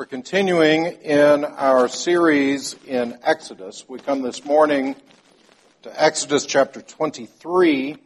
We're 0.00 0.06
continuing 0.06 0.86
in 0.86 1.44
our 1.44 1.86
series 1.86 2.74
in 2.86 3.18
Exodus. 3.22 3.84
We 3.86 3.98
come 3.98 4.22
this 4.22 4.46
morning 4.46 4.96
to 5.82 6.02
Exodus 6.02 6.46
chapter 6.46 6.80
23, 6.80 7.98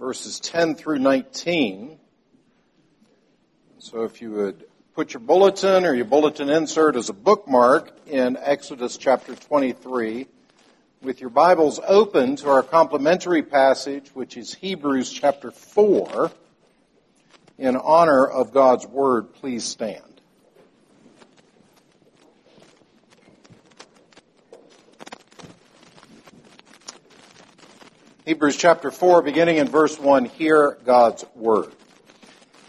verses 0.00 0.40
10 0.40 0.74
through 0.74 0.98
19. 0.98 2.00
So 3.78 4.02
if 4.02 4.20
you 4.20 4.32
would 4.32 4.64
put 4.96 5.14
your 5.14 5.20
bulletin 5.20 5.84
or 5.84 5.94
your 5.94 6.06
bulletin 6.06 6.50
insert 6.50 6.96
as 6.96 7.08
a 7.08 7.12
bookmark 7.12 7.96
in 8.08 8.36
Exodus 8.36 8.96
chapter 8.96 9.36
23, 9.36 10.26
with 11.02 11.20
your 11.20 11.30
Bibles 11.30 11.78
open 11.86 12.34
to 12.34 12.50
our 12.50 12.64
complementary 12.64 13.44
passage, 13.44 14.08
which 14.12 14.36
is 14.36 14.54
Hebrews 14.54 15.12
chapter 15.12 15.52
4. 15.52 16.32
In 17.58 17.76
honor 17.76 18.26
of 18.26 18.52
God's 18.52 18.88
Word, 18.88 19.32
please 19.32 19.62
stand. 19.62 20.15
Hebrews 28.26 28.56
chapter 28.56 28.90
4, 28.90 29.22
beginning 29.22 29.58
in 29.58 29.68
verse 29.68 30.00
1, 30.00 30.24
hear 30.24 30.78
God's 30.84 31.24
word. 31.36 31.72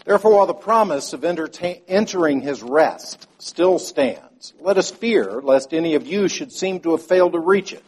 Therefore, 0.04 0.36
while 0.36 0.46
the 0.46 0.54
promise 0.54 1.12
of 1.12 1.24
entering 1.24 2.40
his 2.40 2.62
rest 2.62 3.26
still 3.38 3.80
stands, 3.80 4.54
let 4.60 4.78
us 4.78 4.92
fear 4.92 5.42
lest 5.42 5.74
any 5.74 5.96
of 5.96 6.06
you 6.06 6.28
should 6.28 6.52
seem 6.52 6.78
to 6.78 6.92
have 6.92 7.02
failed 7.02 7.32
to 7.32 7.40
reach 7.40 7.72
it. 7.72 7.82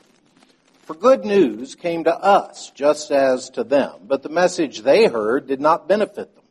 For 0.83 0.95
good 0.95 1.25
news 1.25 1.77
came 1.77 2.03
to 2.03 2.13
us, 2.13 2.73
just 2.75 3.13
as 3.13 3.51
to 3.51 3.63
them, 3.63 4.01
but 4.03 4.25
the 4.25 4.29
message 4.29 4.81
they 4.81 5.07
heard 5.07 5.47
did 5.47 5.61
not 5.61 5.87
benefit 5.87 6.35
them, 6.35 6.45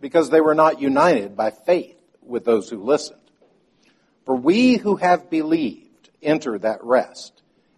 because 0.00 0.30
they 0.30 0.40
were 0.40 0.54
not 0.54 0.80
united 0.80 1.36
by 1.36 1.50
faith 1.50 2.00
with 2.22 2.46
those 2.46 2.70
who 2.70 2.82
listened. 2.82 3.20
For 4.24 4.34
we 4.34 4.78
who 4.78 4.96
have 4.96 5.28
believed 5.28 6.08
enter 6.22 6.58
that 6.58 6.82
rest 6.82 7.42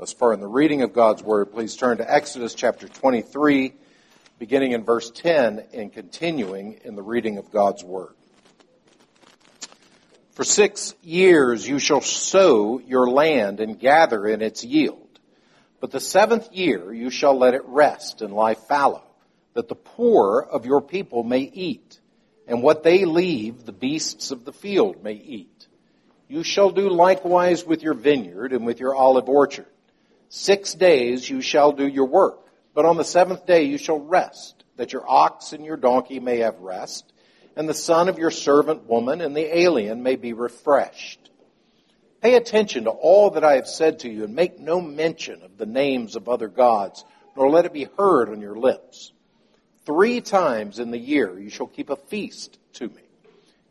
Thus 0.00 0.14
far 0.14 0.32
in 0.32 0.40
the 0.40 0.48
reading 0.48 0.80
of 0.80 0.94
God's 0.94 1.22
Word, 1.22 1.52
please 1.52 1.76
turn 1.76 1.98
to 1.98 2.10
Exodus 2.10 2.54
chapter 2.54 2.88
23, 2.88 3.74
beginning 4.38 4.72
in 4.72 4.82
verse 4.82 5.10
10 5.10 5.62
and 5.74 5.92
continuing 5.92 6.80
in 6.84 6.94
the 6.94 7.02
reading 7.02 7.36
of 7.36 7.50
God's 7.50 7.84
Word. 7.84 8.14
For 10.32 10.42
six 10.42 10.94
years 11.02 11.68
you 11.68 11.78
shall 11.78 12.00
sow 12.00 12.78
your 12.78 13.10
land 13.10 13.60
and 13.60 13.78
gather 13.78 14.26
in 14.26 14.40
its 14.40 14.64
yield. 14.64 15.06
But 15.80 15.90
the 15.90 16.00
seventh 16.00 16.50
year 16.50 16.94
you 16.94 17.10
shall 17.10 17.38
let 17.38 17.52
it 17.52 17.66
rest 17.66 18.22
and 18.22 18.32
lie 18.32 18.54
fallow, 18.54 19.04
that 19.52 19.68
the 19.68 19.74
poor 19.74 20.40
of 20.40 20.64
your 20.64 20.80
people 20.80 21.24
may 21.24 21.42
eat, 21.42 22.00
and 22.48 22.62
what 22.62 22.84
they 22.84 23.04
leave 23.04 23.66
the 23.66 23.72
beasts 23.72 24.30
of 24.30 24.46
the 24.46 24.52
field 24.54 25.04
may 25.04 25.12
eat. 25.12 25.66
You 26.26 26.42
shall 26.42 26.70
do 26.70 26.88
likewise 26.88 27.66
with 27.66 27.82
your 27.82 27.92
vineyard 27.92 28.54
and 28.54 28.64
with 28.64 28.80
your 28.80 28.94
olive 28.94 29.28
orchard. 29.28 29.66
Six 30.32 30.74
days 30.74 31.28
you 31.28 31.40
shall 31.40 31.72
do 31.72 31.84
your 31.84 32.06
work, 32.06 32.46
but 32.72 32.84
on 32.84 32.96
the 32.96 33.04
seventh 33.04 33.46
day 33.46 33.64
you 33.64 33.76
shall 33.78 33.98
rest, 33.98 34.62
that 34.76 34.92
your 34.92 35.04
ox 35.10 35.52
and 35.52 35.64
your 35.64 35.76
donkey 35.76 36.20
may 36.20 36.38
have 36.38 36.60
rest, 36.60 37.12
and 37.56 37.68
the 37.68 37.74
son 37.74 38.08
of 38.08 38.16
your 38.16 38.30
servant 38.30 38.88
woman 38.88 39.20
and 39.20 39.36
the 39.36 39.58
alien 39.58 40.04
may 40.04 40.14
be 40.14 40.32
refreshed. 40.32 41.30
Pay 42.22 42.36
attention 42.36 42.84
to 42.84 42.90
all 42.90 43.30
that 43.30 43.42
I 43.42 43.56
have 43.56 43.66
said 43.66 43.98
to 44.00 44.08
you, 44.08 44.22
and 44.22 44.36
make 44.36 44.60
no 44.60 44.80
mention 44.80 45.42
of 45.42 45.58
the 45.58 45.66
names 45.66 46.14
of 46.14 46.28
other 46.28 46.46
gods, 46.46 47.04
nor 47.36 47.50
let 47.50 47.64
it 47.64 47.72
be 47.72 47.88
heard 47.98 48.28
on 48.28 48.40
your 48.40 48.56
lips. 48.56 49.10
Three 49.84 50.20
times 50.20 50.78
in 50.78 50.92
the 50.92 50.98
year 50.98 51.36
you 51.40 51.50
shall 51.50 51.66
keep 51.66 51.90
a 51.90 51.96
feast 51.96 52.56
to 52.74 52.86
me. 52.86 53.02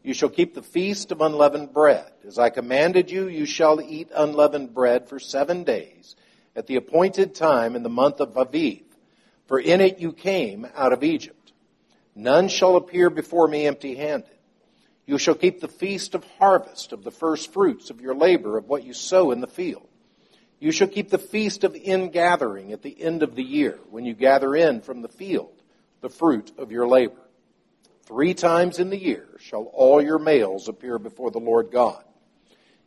You 0.03 0.13
shall 0.13 0.27
keep 0.27 0.55
the 0.55 0.61
feast 0.61 1.13
of 1.13 1.21
unleavened 1.21 1.71
bread. 1.71 2.11
As 2.27 2.37
I 2.37 2.49
commanded 2.49 3.09
you, 3.09 3.29
you 3.29 3.45
shall 3.45 3.79
eat 3.79 4.11
unleavened 4.13 4.73
bread 4.73 5.07
for 5.07 5.19
seven 5.19 5.63
days 5.63 6.17
at 6.55 6.67
the 6.67 6.75
appointed 6.75 7.35
time 7.35 7.75
in 7.75 7.83
the 7.83 7.89
month 7.89 8.19
of 8.19 8.33
Aviv, 8.33 8.83
for 9.47 9.59
in 9.59 9.81
it 9.81 9.99
you 9.99 10.13
came 10.13 10.67
out 10.75 10.93
of 10.93 11.03
Egypt. 11.03 11.53
None 12.15 12.47
shall 12.49 12.75
appear 12.75 13.09
before 13.09 13.47
me 13.47 13.65
empty 13.65 13.95
handed. 13.95 14.29
You 15.05 15.17
shall 15.17 15.35
keep 15.35 15.59
the 15.59 15.67
feast 15.67 16.13
of 16.13 16.23
harvest 16.37 16.91
of 16.91 17.03
the 17.03 17.11
first 17.11 17.51
fruits 17.51 17.89
of 17.89 18.01
your 18.01 18.13
labor 18.13 18.57
of 18.57 18.67
what 18.67 18.83
you 18.83 18.93
sow 18.93 19.31
in 19.31 19.41
the 19.41 19.47
field. 19.47 19.87
You 20.59 20.71
shall 20.71 20.87
keep 20.87 21.09
the 21.09 21.17
feast 21.17 21.63
of 21.63 21.75
ingathering 21.75 22.73
at 22.73 22.81
the 22.81 23.01
end 23.01 23.23
of 23.23 23.35
the 23.35 23.43
year, 23.43 23.79
when 23.89 24.05
you 24.05 24.13
gather 24.13 24.55
in 24.55 24.81
from 24.81 25.01
the 25.01 25.07
field 25.07 25.53
the 26.01 26.09
fruit 26.09 26.51
of 26.57 26.71
your 26.71 26.87
labor. 26.87 27.21
Three 28.03 28.33
times 28.33 28.79
in 28.79 28.89
the 28.89 28.97
year 28.97 29.27
shall 29.39 29.63
all 29.73 30.01
your 30.01 30.19
males 30.19 30.67
appear 30.67 30.99
before 30.99 31.31
the 31.31 31.39
Lord 31.39 31.71
God. 31.71 32.03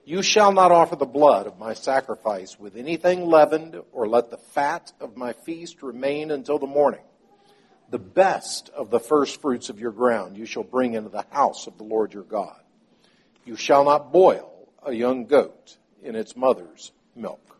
You 0.04 0.22
shall 0.22 0.50
not 0.50 0.72
offer 0.72 0.96
the 0.96 1.06
blood 1.06 1.46
of 1.46 1.60
my 1.60 1.74
sacrifice 1.74 2.58
with 2.58 2.76
anything 2.76 3.26
leavened, 3.26 3.80
or 3.92 4.08
let 4.08 4.30
the 4.30 4.36
fat 4.36 4.92
of 5.00 5.16
my 5.16 5.32
feast 5.32 5.80
remain 5.80 6.32
until 6.32 6.58
the 6.58 6.66
morning. 6.66 7.04
The 7.90 8.00
best 8.00 8.68
of 8.70 8.90
the 8.90 8.98
first 8.98 9.40
fruits 9.40 9.68
of 9.68 9.78
your 9.78 9.92
ground 9.92 10.36
you 10.36 10.44
shall 10.44 10.64
bring 10.64 10.94
into 10.94 11.10
the 11.10 11.24
house 11.30 11.68
of 11.68 11.78
the 11.78 11.84
Lord 11.84 12.14
your 12.14 12.24
God. 12.24 12.58
You 13.44 13.54
shall 13.54 13.84
not 13.84 14.12
boil 14.12 14.68
a 14.84 14.92
young 14.92 15.26
goat 15.26 15.76
in 16.02 16.16
its 16.16 16.34
mother's 16.34 16.90
milk. 17.14 17.56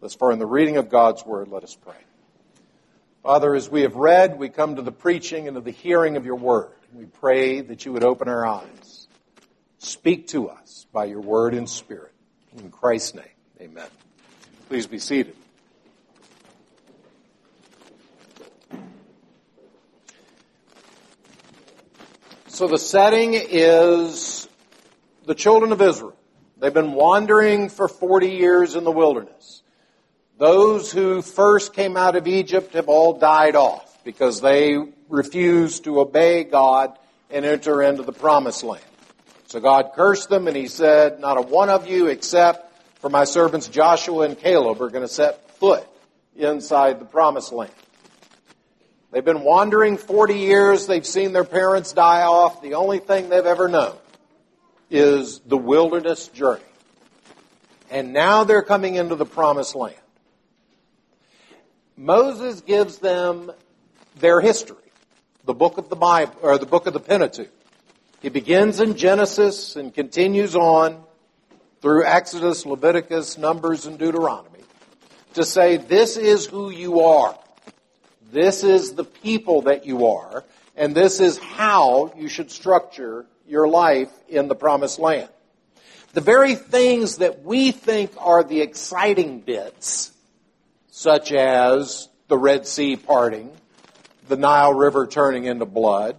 Thus 0.00 0.14
far 0.14 0.30
in 0.30 0.38
the 0.38 0.46
reading 0.46 0.76
of 0.76 0.88
God's 0.88 1.26
word, 1.26 1.48
let 1.48 1.64
us 1.64 1.74
pray. 1.74 1.94
Father, 3.24 3.56
as 3.56 3.68
we 3.68 3.82
have 3.82 3.96
read, 3.96 4.38
we 4.38 4.50
come 4.50 4.76
to 4.76 4.82
the 4.82 4.92
preaching 4.92 5.48
and 5.48 5.56
to 5.56 5.60
the 5.60 5.72
hearing 5.72 6.16
of 6.16 6.24
your 6.24 6.36
word. 6.36 6.70
We 6.92 7.06
pray 7.06 7.60
that 7.62 7.84
you 7.84 7.92
would 7.92 8.04
open 8.04 8.28
our 8.28 8.46
eyes 8.46 9.05
Speak 9.78 10.28
to 10.28 10.48
us 10.48 10.86
by 10.92 11.04
your 11.04 11.20
word 11.20 11.54
and 11.54 11.68
spirit. 11.68 12.12
In 12.56 12.70
Christ's 12.70 13.14
name, 13.14 13.24
amen. 13.60 13.88
Please 14.68 14.86
be 14.86 14.98
seated. 14.98 15.36
So 22.48 22.66
the 22.66 22.78
setting 22.78 23.34
is 23.34 24.48
the 25.26 25.34
children 25.34 25.72
of 25.72 25.82
Israel. 25.82 26.16
They've 26.58 26.72
been 26.72 26.92
wandering 26.92 27.68
for 27.68 27.86
40 27.86 28.30
years 28.30 28.76
in 28.76 28.84
the 28.84 28.90
wilderness. 28.90 29.62
Those 30.38 30.90
who 30.90 31.20
first 31.20 31.74
came 31.74 31.98
out 31.98 32.16
of 32.16 32.26
Egypt 32.26 32.72
have 32.72 32.88
all 32.88 33.18
died 33.18 33.56
off 33.56 34.02
because 34.04 34.40
they 34.40 34.78
refused 35.08 35.84
to 35.84 36.00
obey 36.00 36.44
God 36.44 36.98
and 37.30 37.44
enter 37.44 37.82
into 37.82 38.02
the 38.02 38.12
promised 38.12 38.64
land. 38.64 38.82
So 39.46 39.60
God 39.60 39.92
cursed 39.94 40.28
them 40.28 40.48
and 40.48 40.56
he 40.56 40.66
said, 40.66 41.20
not 41.20 41.38
a 41.38 41.40
one 41.40 41.68
of 41.68 41.86
you 41.86 42.08
except 42.08 42.66
for 43.00 43.08
my 43.08 43.24
servants 43.24 43.68
Joshua 43.68 44.24
and 44.24 44.38
Caleb 44.38 44.82
are 44.82 44.90
going 44.90 45.06
to 45.06 45.12
set 45.12 45.50
foot 45.58 45.86
inside 46.34 46.98
the 46.98 47.04
promised 47.04 47.52
land. 47.52 47.70
They've 49.12 49.24
been 49.24 49.42
wandering 49.42 49.96
40 49.98 50.34
years. 50.34 50.86
They've 50.86 51.06
seen 51.06 51.32
their 51.32 51.44
parents 51.44 51.92
die 51.92 52.22
off. 52.22 52.60
The 52.60 52.74
only 52.74 52.98
thing 52.98 53.28
they've 53.28 53.46
ever 53.46 53.68
known 53.68 53.96
is 54.90 55.38
the 55.40 55.56
wilderness 55.56 56.28
journey. 56.28 56.62
And 57.88 58.12
now 58.12 58.44
they're 58.44 58.62
coming 58.62 58.96
into 58.96 59.14
the 59.14 59.24
promised 59.24 59.74
land. 59.76 59.96
Moses 61.96 62.60
gives 62.60 62.98
them 62.98 63.52
their 64.18 64.40
history, 64.40 64.76
the 65.44 65.54
book 65.54 65.78
of 65.78 65.88
the 65.88 65.96
Bible, 65.96 66.34
or 66.42 66.58
the 66.58 66.66
book 66.66 66.86
of 66.86 66.92
the 66.92 67.00
Pentateuch. 67.00 67.48
He 68.22 68.28
begins 68.30 68.80
in 68.80 68.96
Genesis 68.96 69.76
and 69.76 69.92
continues 69.92 70.56
on 70.56 71.02
through 71.82 72.04
Exodus, 72.04 72.64
Leviticus, 72.64 73.36
Numbers, 73.36 73.86
and 73.86 73.98
Deuteronomy 73.98 74.60
to 75.34 75.44
say, 75.44 75.76
this 75.76 76.16
is 76.16 76.46
who 76.46 76.70
you 76.70 77.00
are. 77.00 77.38
This 78.32 78.64
is 78.64 78.94
the 78.94 79.04
people 79.04 79.62
that 79.62 79.86
you 79.86 80.06
are, 80.08 80.44
and 80.76 80.94
this 80.94 81.20
is 81.20 81.38
how 81.38 82.12
you 82.16 82.28
should 82.28 82.50
structure 82.50 83.26
your 83.46 83.68
life 83.68 84.10
in 84.28 84.48
the 84.48 84.54
promised 84.54 84.98
land. 84.98 85.28
The 86.14 86.20
very 86.22 86.54
things 86.54 87.18
that 87.18 87.44
we 87.44 87.70
think 87.70 88.12
are 88.18 88.42
the 88.42 88.62
exciting 88.62 89.40
bits, 89.40 90.10
such 90.90 91.32
as 91.32 92.08
the 92.28 92.38
Red 92.38 92.66
Sea 92.66 92.96
parting, 92.96 93.52
the 94.26 94.36
Nile 94.36 94.72
River 94.72 95.06
turning 95.06 95.44
into 95.44 95.66
blood, 95.66 96.16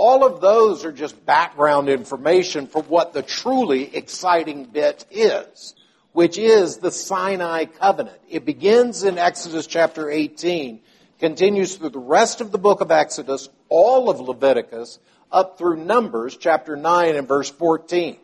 all 0.00 0.24
of 0.24 0.40
those 0.40 0.86
are 0.86 0.92
just 0.92 1.26
background 1.26 1.90
information 1.90 2.66
for 2.66 2.80
what 2.84 3.12
the 3.12 3.20
truly 3.20 3.94
exciting 3.94 4.64
bit 4.64 5.04
is, 5.10 5.74
which 6.12 6.38
is 6.38 6.78
the 6.78 6.90
Sinai 6.90 7.66
covenant. 7.66 8.16
It 8.26 8.46
begins 8.46 9.04
in 9.04 9.18
Exodus 9.18 9.66
chapter 9.66 10.10
18, 10.10 10.80
continues 11.18 11.76
through 11.76 11.90
the 11.90 11.98
rest 11.98 12.40
of 12.40 12.50
the 12.50 12.56
book 12.56 12.80
of 12.80 12.90
Exodus, 12.90 13.50
all 13.68 14.08
of 14.08 14.20
Leviticus, 14.20 14.98
up 15.30 15.58
through 15.58 15.84
Numbers 15.84 16.34
chapter 16.38 16.76
9 16.76 17.16
and 17.16 17.28
verse 17.28 17.50
14. 17.50 18.16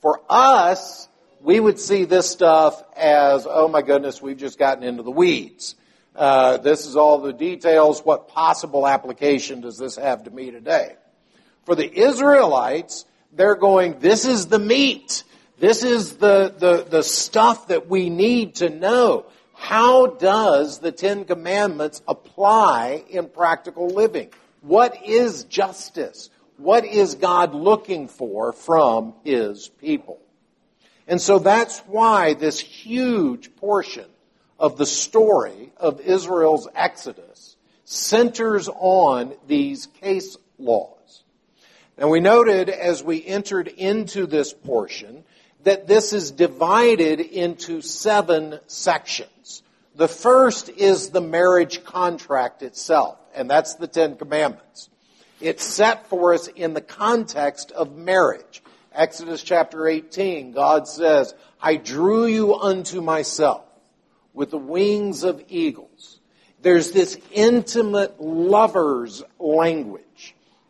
For 0.00 0.22
us, 0.30 1.08
we 1.42 1.60
would 1.60 1.78
see 1.78 2.06
this 2.06 2.30
stuff 2.30 2.82
as, 2.96 3.46
oh 3.46 3.68
my 3.68 3.82
goodness, 3.82 4.22
we've 4.22 4.38
just 4.38 4.58
gotten 4.58 4.82
into 4.82 5.02
the 5.02 5.10
weeds. 5.10 5.74
Uh, 6.16 6.56
this 6.56 6.86
is 6.86 6.96
all 6.96 7.18
the 7.18 7.34
details. 7.34 8.00
What 8.02 8.28
possible 8.28 8.88
application 8.88 9.60
does 9.60 9.76
this 9.76 9.96
have 9.96 10.24
to 10.24 10.30
me 10.30 10.50
today? 10.50 10.96
For 11.64 11.74
the 11.74 11.90
Israelites, 11.92 13.04
they're 13.32 13.54
going, 13.54 13.98
this 14.00 14.24
is 14.24 14.46
the 14.46 14.58
meat. 14.58 15.24
This 15.58 15.84
is 15.84 16.16
the, 16.16 16.54
the, 16.56 16.84
the 16.88 17.02
stuff 17.02 17.68
that 17.68 17.88
we 17.88 18.10
need 18.10 18.56
to 18.56 18.68
know. 18.68 19.26
How 19.54 20.06
does 20.06 20.80
the 20.80 20.90
Ten 20.90 21.24
Commandments 21.24 22.02
apply 22.08 23.04
in 23.08 23.28
practical 23.28 23.88
living? 23.88 24.30
What 24.60 25.06
is 25.06 25.44
justice? 25.44 26.30
What 26.56 26.84
is 26.84 27.14
God 27.14 27.54
looking 27.54 28.08
for 28.08 28.52
from 28.52 29.14
His 29.24 29.68
people? 29.68 30.20
And 31.06 31.20
so 31.20 31.38
that's 31.38 31.78
why 31.80 32.34
this 32.34 32.60
huge 32.60 33.54
portion 33.56 34.06
of 34.58 34.78
the 34.78 34.86
story 34.86 35.72
of 35.76 36.00
Israel's 36.00 36.68
Exodus 36.74 37.56
centers 37.84 38.68
on 38.68 39.34
these 39.46 39.86
case 40.00 40.36
laws. 40.58 41.01
And 42.02 42.10
we 42.10 42.18
noted 42.18 42.68
as 42.68 43.00
we 43.00 43.24
entered 43.24 43.68
into 43.68 44.26
this 44.26 44.52
portion 44.52 45.22
that 45.62 45.86
this 45.86 46.12
is 46.12 46.32
divided 46.32 47.20
into 47.20 47.80
seven 47.80 48.58
sections. 48.66 49.62
The 49.94 50.08
first 50.08 50.68
is 50.68 51.10
the 51.10 51.20
marriage 51.20 51.84
contract 51.84 52.64
itself, 52.64 53.18
and 53.36 53.48
that's 53.48 53.76
the 53.76 53.86
Ten 53.86 54.16
Commandments. 54.16 54.90
It's 55.40 55.62
set 55.62 56.08
for 56.08 56.34
us 56.34 56.48
in 56.48 56.74
the 56.74 56.80
context 56.80 57.70
of 57.70 57.96
marriage. 57.96 58.64
Exodus 58.92 59.40
chapter 59.40 59.86
18, 59.86 60.50
God 60.50 60.88
says, 60.88 61.32
I 61.60 61.76
drew 61.76 62.26
you 62.26 62.56
unto 62.56 63.00
myself 63.00 63.62
with 64.34 64.50
the 64.50 64.58
wings 64.58 65.22
of 65.22 65.40
eagles. 65.48 66.18
There's 66.62 66.90
this 66.90 67.16
intimate 67.30 68.20
lover's 68.20 69.22
language 69.38 70.02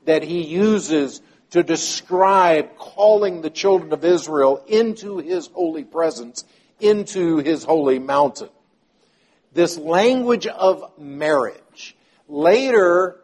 that 0.04 0.22
he 0.22 0.42
uses 0.42 1.20
to 1.50 1.62
describe 1.62 2.76
calling 2.76 3.42
the 3.42 3.50
children 3.50 3.92
of 3.92 4.04
Israel 4.04 4.64
into 4.66 5.18
his 5.18 5.48
holy 5.48 5.84
presence, 5.84 6.44
into 6.80 7.38
his 7.38 7.64
holy 7.64 7.98
mountain. 7.98 8.48
This 9.52 9.76
language 9.76 10.46
of 10.46 10.98
marriage. 10.98 11.94
Later, 12.26 13.20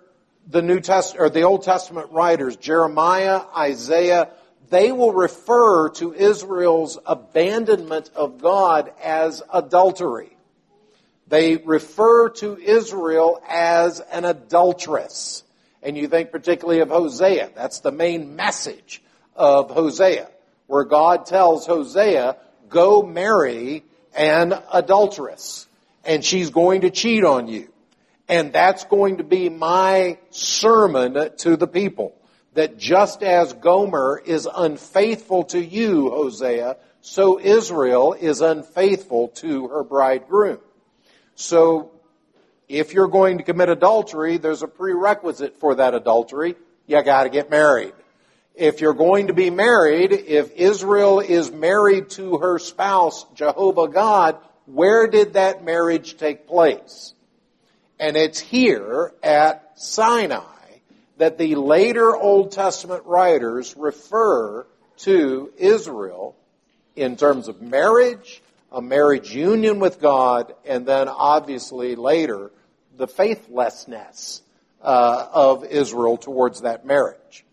the 0.46 0.62
New 0.62 0.80
Testament 0.80 1.24
or 1.24 1.30
the 1.30 1.42
Old 1.42 1.62
Testament 1.62 2.12
writers, 2.12 2.56
Jeremiah, 2.56 3.42
Isaiah, 3.56 4.30
they 4.70 4.92
will 4.92 5.12
refer 5.12 5.88
to 5.90 6.12
Israel's 6.12 6.98
abandonment 7.06 8.10
of 8.14 8.40
God 8.40 8.92
as 9.02 9.42
adultery. 9.52 10.36
They 11.28 11.56
refer 11.56 12.30
to 12.30 12.56
Israel 12.56 13.42
as 13.48 14.00
an 14.00 14.24
adulteress. 14.24 15.44
And 15.82 15.96
you 15.96 16.08
think 16.08 16.32
particularly 16.32 16.80
of 16.80 16.88
Hosea. 16.88 17.50
That's 17.54 17.80
the 17.80 17.92
main 17.92 18.36
message 18.36 19.02
of 19.36 19.70
Hosea, 19.70 20.28
where 20.66 20.84
God 20.84 21.26
tells 21.26 21.66
Hosea, 21.66 22.36
go 22.68 23.02
marry 23.02 23.84
an 24.14 24.54
adulteress, 24.72 25.66
and 26.04 26.24
she's 26.24 26.50
going 26.50 26.80
to 26.80 26.90
cheat 26.90 27.24
on 27.24 27.46
you. 27.48 27.68
And 28.28 28.52
that's 28.52 28.84
going 28.84 29.18
to 29.18 29.24
be 29.24 29.48
my 29.48 30.18
sermon 30.30 31.30
to 31.38 31.56
the 31.56 31.68
people. 31.68 32.14
That 32.54 32.76
just 32.76 33.22
as 33.22 33.52
Gomer 33.52 34.20
is 34.24 34.48
unfaithful 34.52 35.44
to 35.44 35.64
you, 35.64 36.10
Hosea, 36.10 36.76
so 37.00 37.38
Israel 37.38 38.14
is 38.14 38.40
unfaithful 38.40 39.28
to 39.28 39.68
her 39.68 39.84
bridegroom. 39.84 40.58
So 41.36 41.92
if 42.68 42.92
you're 42.92 43.08
going 43.08 43.38
to 43.38 43.44
commit 43.44 43.68
adultery, 43.70 44.36
there's 44.36 44.62
a 44.62 44.68
prerequisite 44.68 45.58
for 45.58 45.76
that 45.76 45.94
adultery. 45.94 46.54
You 46.86 47.02
gotta 47.02 47.30
get 47.30 47.50
married. 47.50 47.94
If 48.54 48.80
you're 48.80 48.94
going 48.94 49.28
to 49.28 49.34
be 49.34 49.50
married, 49.50 50.12
if 50.12 50.52
Israel 50.52 51.20
is 51.20 51.50
married 51.50 52.10
to 52.10 52.38
her 52.38 52.58
spouse, 52.58 53.24
Jehovah 53.34 53.88
God, 53.88 54.36
where 54.66 55.06
did 55.06 55.34
that 55.34 55.64
marriage 55.64 56.16
take 56.16 56.46
place? 56.46 57.14
And 58.00 58.16
it's 58.16 58.38
here 58.38 59.12
at 59.22 59.72
Sinai 59.76 60.42
that 61.16 61.38
the 61.38 61.54
later 61.54 62.16
Old 62.16 62.52
Testament 62.52 63.04
writers 63.06 63.76
refer 63.76 64.66
to 64.98 65.52
Israel 65.56 66.36
in 66.96 67.16
terms 67.16 67.48
of 67.48 67.62
marriage, 67.62 68.42
a 68.72 68.82
marriage 68.82 69.34
union 69.34 69.78
with 69.78 70.00
God, 70.00 70.54
and 70.64 70.84
then 70.84 71.08
obviously 71.08 71.96
later 71.96 72.50
the 72.98 73.06
faithlessness 73.06 74.42
uh, 74.82 75.28
of 75.32 75.64
Israel 75.64 76.16
towards 76.16 76.62
that 76.62 76.84
marriage. 76.84 77.44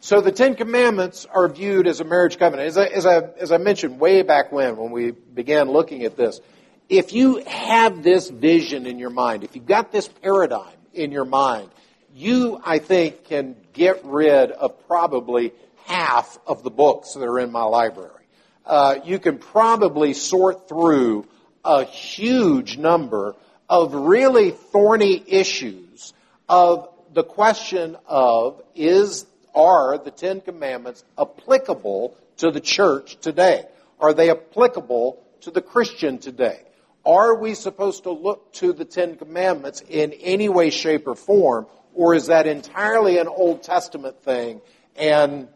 So 0.00 0.20
the 0.20 0.32
Ten 0.32 0.54
Commandments 0.54 1.26
are 1.26 1.48
viewed 1.48 1.86
as 1.86 2.00
a 2.00 2.04
marriage 2.04 2.38
covenant. 2.38 2.68
As 2.68 2.78
I, 2.78 2.86
as 2.86 3.06
I, 3.06 3.20
as 3.38 3.52
I 3.52 3.58
mentioned 3.58 4.00
way 4.00 4.22
back 4.22 4.50
when, 4.50 4.76
when 4.76 4.90
we 4.90 5.10
began 5.10 5.70
looking 5.70 6.04
at 6.04 6.16
this, 6.16 6.40
if 6.88 7.12
you 7.12 7.44
have 7.46 8.02
this 8.02 8.28
vision 8.28 8.86
in 8.86 8.98
your 8.98 9.10
mind, 9.10 9.44
if 9.44 9.54
you've 9.54 9.66
got 9.66 9.92
this 9.92 10.08
paradigm 10.08 10.74
in 10.94 11.12
your 11.12 11.24
mind, 11.24 11.70
you, 12.14 12.60
I 12.64 12.78
think, 12.78 13.24
can 13.24 13.56
get 13.72 14.04
rid 14.04 14.50
of 14.50 14.86
probably 14.88 15.52
half 15.84 16.38
of 16.46 16.62
the 16.62 16.70
books 16.70 17.14
that 17.14 17.22
are 17.22 17.38
in 17.38 17.52
my 17.52 17.64
library. 17.64 18.24
Uh, 18.64 18.96
you 19.04 19.18
can 19.18 19.38
probably 19.38 20.14
sort 20.14 20.68
through 20.68 21.26
a 21.64 21.84
huge 21.84 22.78
number 22.78 23.36
of 23.70 23.94
really 23.94 24.50
thorny 24.50 25.22
issues 25.28 26.12
of 26.48 26.88
the 27.14 27.22
question 27.22 27.96
of 28.06 28.60
is 28.74 29.24
are 29.54 29.96
the 29.96 30.10
Ten 30.10 30.40
Commandments 30.40 31.04
applicable 31.16 32.16
to 32.38 32.50
the 32.50 32.60
church 32.60 33.16
today? 33.20 33.64
Are 34.00 34.12
they 34.12 34.30
applicable 34.30 35.22
to 35.42 35.52
the 35.52 35.62
Christian 35.62 36.18
today? 36.18 36.60
Are 37.06 37.36
we 37.36 37.54
supposed 37.54 38.02
to 38.02 38.10
look 38.10 38.52
to 38.54 38.72
the 38.72 38.84
Ten 38.84 39.16
Commandments 39.16 39.82
in 39.88 40.12
any 40.14 40.48
way, 40.48 40.70
shape, 40.70 41.06
or 41.06 41.14
form, 41.14 41.66
or 41.94 42.14
is 42.14 42.26
that 42.26 42.48
entirely 42.48 43.18
an 43.18 43.28
Old 43.28 43.62
Testament 43.62 44.20
thing 44.22 44.60
and 44.96 45.46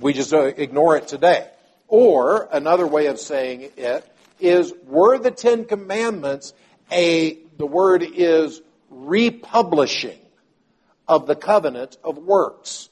we 0.00 0.12
just 0.12 0.34
uh, 0.34 0.44
ignore 0.44 0.96
it 0.96 1.08
today? 1.08 1.48
Or 1.88 2.48
another 2.52 2.86
way 2.86 3.06
of 3.06 3.18
saying 3.18 3.70
it 3.78 4.06
is, 4.38 4.72
were 4.86 5.18
the 5.18 5.30
Ten 5.30 5.64
Commandments 5.64 6.52
a, 6.92 7.38
the 7.56 7.66
word 7.66 8.02
is 8.02 8.60
republishing 8.90 10.18
of 11.08 11.26
the 11.26 11.34
covenant 11.34 11.96
of 12.04 12.18
works. 12.18 12.88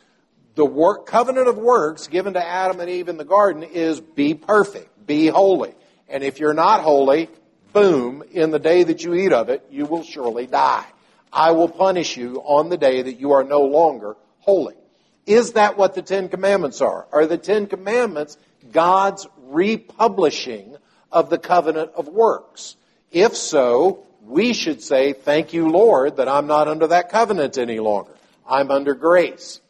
The 0.55 0.65
work, 0.65 1.07
covenant 1.07 1.49
of 1.49 1.57
works 1.57 2.09
given 2.09 2.35
to 2.35 2.45
Adam 2.45 2.81
and 2.81 2.91
Eve 2.91 3.09
in 3.09 3.17
the 3.17 3.25
garden 3.25 3.63
is 3.63 4.01
be 4.01 4.35
perfect, 4.35 5.07
be 5.07 5.29
holy. 5.29 5.75
And 6.09 6.25
if 6.25 6.41
you're 6.41 6.55
not 6.55 6.81
holy, 6.81 7.29
boom, 7.73 8.23
in 8.33 8.51
the 8.51 8.59
day 8.59 8.83
that 8.83 9.05
you 9.05 9.15
eat 9.15 9.33
of 9.33 9.49
it, 9.49 9.67
you 9.71 9.87
will 9.87 10.03
surely 10.03 10.47
die. 10.47 10.87
I 11.33 11.53
will 11.53 11.69
punish 11.69 12.17
you 12.17 12.43
on 12.45 12.69
the 12.69 12.77
day 12.77 13.03
that 13.03 13.21
you 13.21 13.33
are 13.33 13.45
no 13.45 13.63
longer 13.63 14.17
holy. 14.41 14.75
Is 15.27 15.53
that 15.53 15.77
what 15.79 15.95
the 15.95 16.03
Ten 16.03 16.29
Commandments 16.29 16.81
are? 16.81 17.07
Are 17.13 17.27
the 17.27 17.39
Ten 17.39 17.67
Commandments 17.67 18.37
God's 18.73 19.29
republishing 19.47 20.77
of 21.13 21.31
the 21.31 21.39
covenant 21.39 21.93
of 21.95 22.09
works? 22.09 22.75
If 23.11 23.37
so, 23.37 24.05
we 24.23 24.53
should 24.53 24.83
say, 24.83 25.13
Thank 25.13 25.53
you, 25.53 25.69
Lord, 25.69 26.17
that 26.17 26.29
I'm 26.29 26.47
not 26.47 26.69
under 26.69 26.87
that 26.89 27.11
covenant 27.11 27.59
any 27.59 27.81
longer. 27.81 28.13
I'm 28.49 28.71
under 28.71 28.95
grace. 28.95 29.61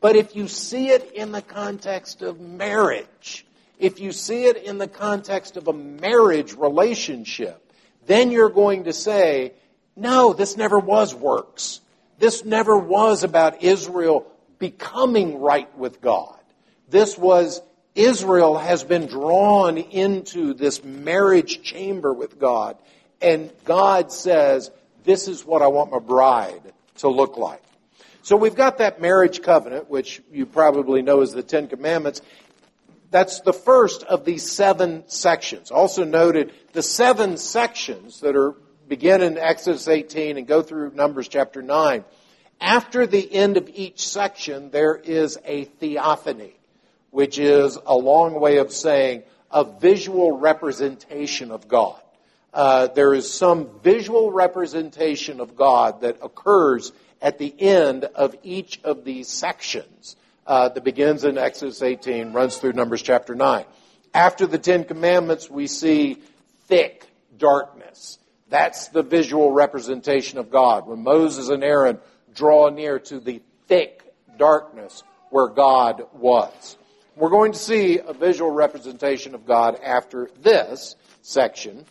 But 0.00 0.16
if 0.16 0.34
you 0.34 0.48
see 0.48 0.88
it 0.88 1.12
in 1.12 1.32
the 1.32 1.42
context 1.42 2.22
of 2.22 2.40
marriage, 2.40 3.44
if 3.78 4.00
you 4.00 4.12
see 4.12 4.44
it 4.44 4.56
in 4.56 4.78
the 4.78 4.88
context 4.88 5.56
of 5.56 5.68
a 5.68 5.72
marriage 5.72 6.54
relationship, 6.54 7.72
then 8.06 8.30
you're 8.30 8.50
going 8.50 8.84
to 8.84 8.92
say, 8.92 9.52
no, 9.96 10.32
this 10.32 10.56
never 10.56 10.78
was 10.78 11.14
works. 11.14 11.80
This 12.18 12.44
never 12.44 12.76
was 12.76 13.24
about 13.24 13.62
Israel 13.62 14.26
becoming 14.58 15.40
right 15.40 15.76
with 15.76 16.00
God. 16.00 16.38
This 16.88 17.16
was 17.16 17.60
Israel 17.94 18.56
has 18.56 18.84
been 18.84 19.06
drawn 19.06 19.76
into 19.76 20.54
this 20.54 20.84
marriage 20.84 21.62
chamber 21.62 22.12
with 22.12 22.38
God. 22.38 22.76
And 23.20 23.52
God 23.64 24.12
says, 24.12 24.70
this 25.04 25.28
is 25.28 25.44
what 25.44 25.62
I 25.62 25.66
want 25.68 25.90
my 25.90 25.98
bride 25.98 26.72
to 26.98 27.08
look 27.08 27.36
like. 27.36 27.62
So 28.22 28.36
we've 28.36 28.54
got 28.54 28.78
that 28.78 29.00
marriage 29.00 29.42
covenant, 29.42 29.90
which 29.90 30.22
you 30.30 30.46
probably 30.46 31.02
know 31.02 31.22
as 31.22 31.32
the 31.32 31.42
Ten 31.42 31.68
Commandments. 31.68 32.22
That's 33.10 33.40
the 33.40 33.52
first 33.52 34.02
of 34.04 34.24
these 34.24 34.48
seven 34.48 35.04
sections. 35.08 35.70
Also 35.70 36.04
noted 36.04 36.52
the 36.72 36.82
seven 36.82 37.36
sections 37.38 38.20
that 38.20 38.36
are 38.36 38.54
begin 38.90 39.22
in 39.22 39.38
Exodus 39.38 39.88
18 39.88 40.36
and 40.36 40.46
go 40.46 40.62
through 40.62 40.90
Numbers 40.94 41.28
chapter 41.28 41.62
9. 41.62 42.04
After 42.60 43.06
the 43.06 43.32
end 43.32 43.56
of 43.56 43.70
each 43.72 44.06
section, 44.06 44.70
there 44.70 44.96
is 44.96 45.38
a 45.44 45.64
theophany, 45.64 46.52
which 47.10 47.38
is 47.38 47.78
a 47.86 47.94
long 47.94 48.38
way 48.38 48.58
of 48.58 48.72
saying 48.72 49.22
a 49.50 49.64
visual 49.64 50.38
representation 50.38 51.50
of 51.50 51.68
God. 51.68 52.00
Uh, 52.52 52.88
there 52.88 53.14
is 53.14 53.32
some 53.32 53.68
visual 53.82 54.32
representation 54.32 55.40
of 55.40 55.56
God 55.56 56.00
that 56.00 56.18
occurs 56.22 56.92
at 57.22 57.38
the 57.38 57.54
end 57.60 58.04
of 58.04 58.34
each 58.42 58.80
of 58.82 59.04
these 59.04 59.28
sections 59.28 60.16
uh, 60.46 60.68
that 60.68 60.82
begins 60.82 61.24
in 61.24 61.38
Exodus 61.38 61.82
18, 61.82 62.32
runs 62.32 62.56
through 62.56 62.72
Numbers 62.72 63.02
chapter 63.02 63.34
9. 63.34 63.64
After 64.12 64.46
the 64.46 64.58
Ten 64.58 64.84
Commandments, 64.84 65.48
we 65.48 65.68
see 65.68 66.18
thick 66.66 67.06
darkness. 67.38 68.18
That's 68.48 68.88
the 68.88 69.02
visual 69.02 69.52
representation 69.52 70.38
of 70.38 70.50
God. 70.50 70.88
When 70.88 71.04
Moses 71.04 71.50
and 71.50 71.62
Aaron 71.62 72.00
draw 72.34 72.68
near 72.70 72.98
to 72.98 73.20
the 73.20 73.42
thick 73.68 74.02
darkness 74.36 75.04
where 75.30 75.46
God 75.46 76.06
was. 76.14 76.76
We're 77.16 77.30
going 77.30 77.52
to 77.52 77.58
see 77.58 77.98
a 77.98 78.12
visual 78.12 78.52
representation 78.52 79.34
of 79.34 79.44
God 79.44 79.80
after 79.82 80.30
this 80.42 80.94
section. 81.22 81.84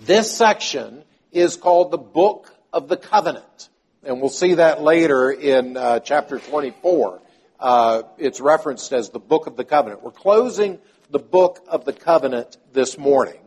This 0.00 0.34
section 0.34 1.02
is 1.32 1.56
called 1.56 1.90
the 1.90 1.98
Book 1.98 2.54
of 2.72 2.88
the 2.88 2.96
Covenant. 2.96 3.68
And 4.04 4.20
we'll 4.20 4.30
see 4.30 4.54
that 4.54 4.80
later 4.80 5.32
in 5.32 5.76
uh, 5.76 5.98
chapter 5.98 6.38
24. 6.38 7.20
Uh, 7.58 8.02
it's 8.16 8.40
referenced 8.40 8.92
as 8.92 9.10
the 9.10 9.18
Book 9.18 9.48
of 9.48 9.56
the 9.56 9.64
Covenant. 9.64 10.04
We're 10.04 10.12
closing 10.12 10.78
the 11.10 11.18
Book 11.18 11.64
of 11.66 11.84
the 11.84 11.92
Covenant 11.92 12.56
this 12.72 12.96
morning. 12.96 13.40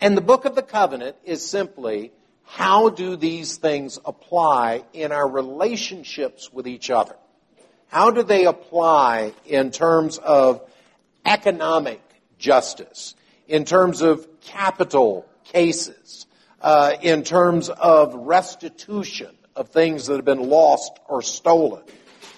And 0.00 0.16
the 0.16 0.22
Book 0.22 0.44
of 0.44 0.56
the 0.56 0.62
Covenant 0.62 1.16
is 1.24 1.48
simply 1.48 2.10
how 2.42 2.88
do 2.88 3.14
these 3.14 3.58
things 3.58 4.00
apply 4.04 4.84
in 4.92 5.12
our 5.12 5.28
relationships 5.28 6.52
with 6.52 6.66
each 6.66 6.90
other? 6.90 7.14
How 7.88 8.10
do 8.10 8.22
they 8.22 8.46
apply 8.46 9.32
in 9.44 9.70
terms 9.70 10.18
of 10.18 10.60
economic 11.24 12.00
justice, 12.38 13.14
in 13.48 13.64
terms 13.64 14.02
of 14.02 14.26
capital 14.40 15.26
cases, 15.44 16.26
uh, 16.60 16.94
in 17.02 17.22
terms 17.22 17.68
of 17.68 18.14
restitution 18.14 19.34
of 19.54 19.68
things 19.68 20.06
that 20.06 20.16
have 20.16 20.24
been 20.24 20.48
lost 20.48 20.92
or 21.08 21.22
stolen, 21.22 21.82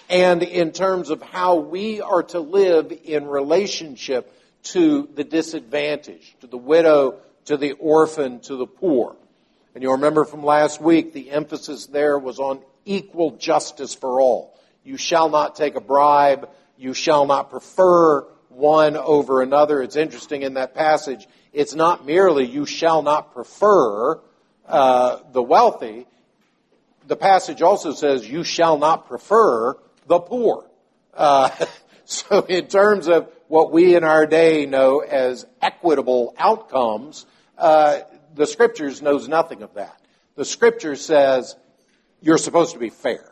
and 0.09 0.43
in 0.43 0.71
terms 0.71 1.09
of 1.09 1.21
how 1.21 1.55
we 1.55 2.01
are 2.01 2.23
to 2.23 2.39
live 2.39 2.91
in 3.03 3.27
relationship 3.27 4.33
to 4.63 5.09
the 5.15 5.23
disadvantaged, 5.23 6.41
to 6.41 6.47
the 6.47 6.57
widow, 6.57 7.19
to 7.45 7.57
the 7.57 7.73
orphan, 7.73 8.39
to 8.41 8.55
the 8.55 8.67
poor. 8.67 9.15
And 9.73 9.83
you'll 9.83 9.93
remember 9.93 10.25
from 10.25 10.43
last 10.43 10.81
week, 10.81 11.13
the 11.13 11.31
emphasis 11.31 11.87
there 11.87 12.17
was 12.17 12.39
on 12.39 12.61
equal 12.85 13.31
justice 13.31 13.93
for 13.93 14.19
all. 14.19 14.58
You 14.83 14.97
shall 14.97 15.29
not 15.29 15.55
take 15.55 15.75
a 15.75 15.81
bribe. 15.81 16.49
You 16.77 16.93
shall 16.93 17.25
not 17.25 17.49
prefer 17.49 18.21
one 18.49 18.97
over 18.97 19.41
another. 19.41 19.81
It's 19.81 19.95
interesting 19.95 20.41
in 20.41 20.55
that 20.55 20.75
passage, 20.75 21.27
it's 21.53 21.73
not 21.73 22.05
merely 22.05 22.45
you 22.45 22.65
shall 22.65 23.01
not 23.01 23.33
prefer 23.33 24.19
uh, 24.67 25.19
the 25.31 25.41
wealthy. 25.41 26.05
The 27.07 27.15
passage 27.15 27.61
also 27.61 27.93
says 27.93 28.27
you 28.27 28.43
shall 28.43 28.77
not 28.77 29.07
prefer 29.07 29.75
the 30.07 30.19
poor. 30.19 30.69
Uh, 31.13 31.49
so 32.05 32.41
in 32.41 32.67
terms 32.67 33.07
of 33.07 33.29
what 33.47 33.71
we 33.71 33.95
in 33.95 34.03
our 34.03 34.27
day 34.27 34.65
know 34.65 34.99
as 34.99 35.45
equitable 35.61 36.35
outcomes, 36.37 37.25
uh, 37.57 37.99
the 38.35 38.45
scriptures 38.45 39.01
knows 39.01 39.27
nothing 39.27 39.63
of 39.63 39.73
that. 39.73 39.99
The 40.35 40.45
scripture 40.45 40.95
says 40.95 41.55
you're 42.21 42.37
supposed 42.37 42.73
to 42.73 42.79
be 42.79 42.89
fair. 42.89 43.28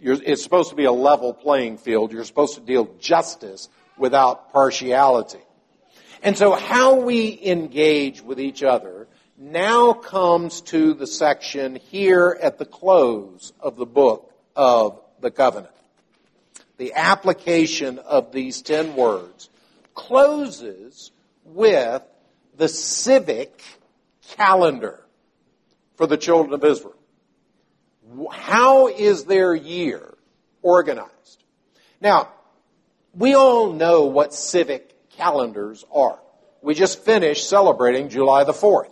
You're, 0.00 0.22
it's 0.22 0.42
supposed 0.42 0.70
to 0.70 0.76
be 0.76 0.84
a 0.84 0.92
level 0.92 1.32
playing 1.32 1.78
field. 1.78 2.12
You're 2.12 2.24
supposed 2.24 2.54
to 2.54 2.60
deal 2.60 2.88
justice 2.98 3.68
without 3.96 4.52
partiality. 4.52 5.40
And 6.22 6.36
so 6.36 6.52
how 6.52 7.00
we 7.00 7.38
engage 7.44 8.20
with 8.20 8.40
each 8.40 8.62
other 8.62 9.08
now 9.38 9.92
comes 9.92 10.60
to 10.62 10.94
the 10.94 11.06
section 11.06 11.76
here 11.76 12.38
at 12.42 12.58
the 12.58 12.64
close 12.64 13.52
of 13.60 13.76
the 13.76 13.86
book 13.86 14.32
of 14.54 15.00
the 15.20 15.30
covenant. 15.30 15.72
The 16.78 16.94
application 16.94 17.98
of 17.98 18.32
these 18.32 18.62
ten 18.62 18.96
words 18.96 19.48
closes 19.94 21.10
with 21.44 22.02
the 22.56 22.68
civic 22.68 23.62
calendar 24.36 25.02
for 25.96 26.06
the 26.06 26.16
children 26.16 26.54
of 26.54 26.64
Israel. 26.64 26.95
How 28.30 28.88
is 28.88 29.24
their 29.24 29.54
year 29.54 30.14
organized? 30.62 31.44
Now, 32.00 32.30
we 33.14 33.34
all 33.34 33.72
know 33.72 34.06
what 34.06 34.34
civic 34.34 35.10
calendars 35.10 35.84
are. 35.92 36.18
We 36.62 36.74
just 36.74 37.04
finished 37.04 37.48
celebrating 37.48 38.08
July 38.08 38.44
the 38.44 38.52
4th. 38.52 38.90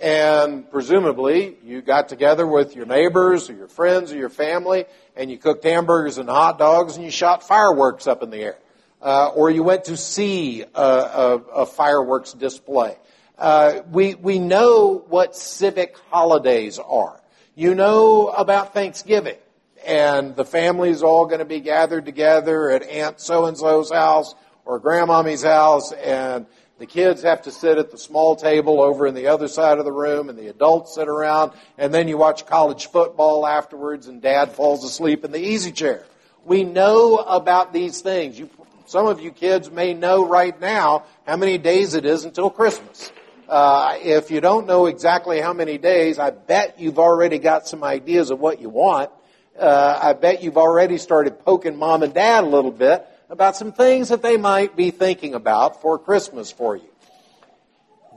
And 0.00 0.70
presumably, 0.70 1.58
you 1.62 1.82
got 1.82 2.08
together 2.08 2.46
with 2.46 2.74
your 2.74 2.86
neighbors 2.86 3.50
or 3.50 3.52
your 3.52 3.68
friends 3.68 4.12
or 4.12 4.16
your 4.16 4.30
family, 4.30 4.86
and 5.14 5.30
you 5.30 5.36
cooked 5.36 5.64
hamburgers 5.64 6.16
and 6.16 6.28
hot 6.28 6.58
dogs, 6.58 6.96
and 6.96 7.04
you 7.04 7.10
shot 7.10 7.46
fireworks 7.46 8.06
up 8.06 8.22
in 8.22 8.30
the 8.30 8.38
air. 8.38 8.58
Uh, 9.02 9.28
or 9.28 9.50
you 9.50 9.62
went 9.62 9.84
to 9.84 9.96
see 9.96 10.62
a, 10.62 10.82
a, 10.82 11.36
a 11.36 11.66
fireworks 11.66 12.32
display. 12.32 12.96
Uh, 13.38 13.80
we, 13.90 14.14
we 14.14 14.38
know 14.38 15.04
what 15.08 15.36
civic 15.36 15.96
holidays 16.10 16.78
are. 16.78 17.19
You 17.60 17.74
know 17.74 18.28
about 18.28 18.72
Thanksgiving, 18.72 19.36
and 19.84 20.34
the 20.34 20.46
family's 20.46 21.02
all 21.02 21.26
going 21.26 21.40
to 21.40 21.44
be 21.44 21.60
gathered 21.60 22.06
together 22.06 22.70
at 22.70 22.82
Aunt 22.84 23.20
so 23.20 23.44
and 23.44 23.58
so's 23.58 23.92
house 23.92 24.34
or 24.64 24.78
Grandmommy's 24.78 25.42
house, 25.42 25.92
and 25.92 26.46
the 26.78 26.86
kids 26.86 27.22
have 27.22 27.42
to 27.42 27.50
sit 27.52 27.76
at 27.76 27.90
the 27.90 27.98
small 27.98 28.34
table 28.34 28.80
over 28.80 29.06
in 29.06 29.14
the 29.14 29.26
other 29.26 29.46
side 29.46 29.76
of 29.76 29.84
the 29.84 29.92
room, 29.92 30.30
and 30.30 30.38
the 30.38 30.48
adults 30.48 30.94
sit 30.94 31.06
around, 31.06 31.52
and 31.76 31.92
then 31.92 32.08
you 32.08 32.16
watch 32.16 32.46
college 32.46 32.86
football 32.86 33.46
afterwards, 33.46 34.06
and 34.06 34.22
dad 34.22 34.52
falls 34.52 34.82
asleep 34.82 35.22
in 35.22 35.30
the 35.30 35.38
easy 35.38 35.70
chair. 35.70 36.06
We 36.46 36.64
know 36.64 37.18
about 37.18 37.74
these 37.74 38.00
things. 38.00 38.38
You, 38.38 38.48
some 38.86 39.06
of 39.06 39.20
you 39.20 39.32
kids 39.32 39.70
may 39.70 39.92
know 39.92 40.26
right 40.26 40.58
now 40.58 41.04
how 41.26 41.36
many 41.36 41.58
days 41.58 41.92
it 41.92 42.06
is 42.06 42.24
until 42.24 42.48
Christmas. 42.48 43.12
Uh, 43.50 43.98
if 44.00 44.30
you 44.30 44.40
don't 44.40 44.68
know 44.68 44.86
exactly 44.86 45.40
how 45.40 45.52
many 45.52 45.76
days, 45.76 46.20
I 46.20 46.30
bet 46.30 46.78
you've 46.78 47.00
already 47.00 47.40
got 47.40 47.66
some 47.66 47.82
ideas 47.82 48.30
of 48.30 48.38
what 48.38 48.60
you 48.60 48.68
want. 48.68 49.10
Uh, 49.58 49.98
I 50.00 50.12
bet 50.12 50.44
you've 50.44 50.56
already 50.56 50.98
started 50.98 51.40
poking 51.40 51.76
mom 51.76 52.04
and 52.04 52.14
dad 52.14 52.44
a 52.44 52.46
little 52.46 52.70
bit 52.70 53.04
about 53.28 53.56
some 53.56 53.72
things 53.72 54.10
that 54.10 54.22
they 54.22 54.36
might 54.36 54.76
be 54.76 54.92
thinking 54.92 55.34
about 55.34 55.82
for 55.82 55.98
Christmas 55.98 56.52
for 56.52 56.76
you. 56.76 56.88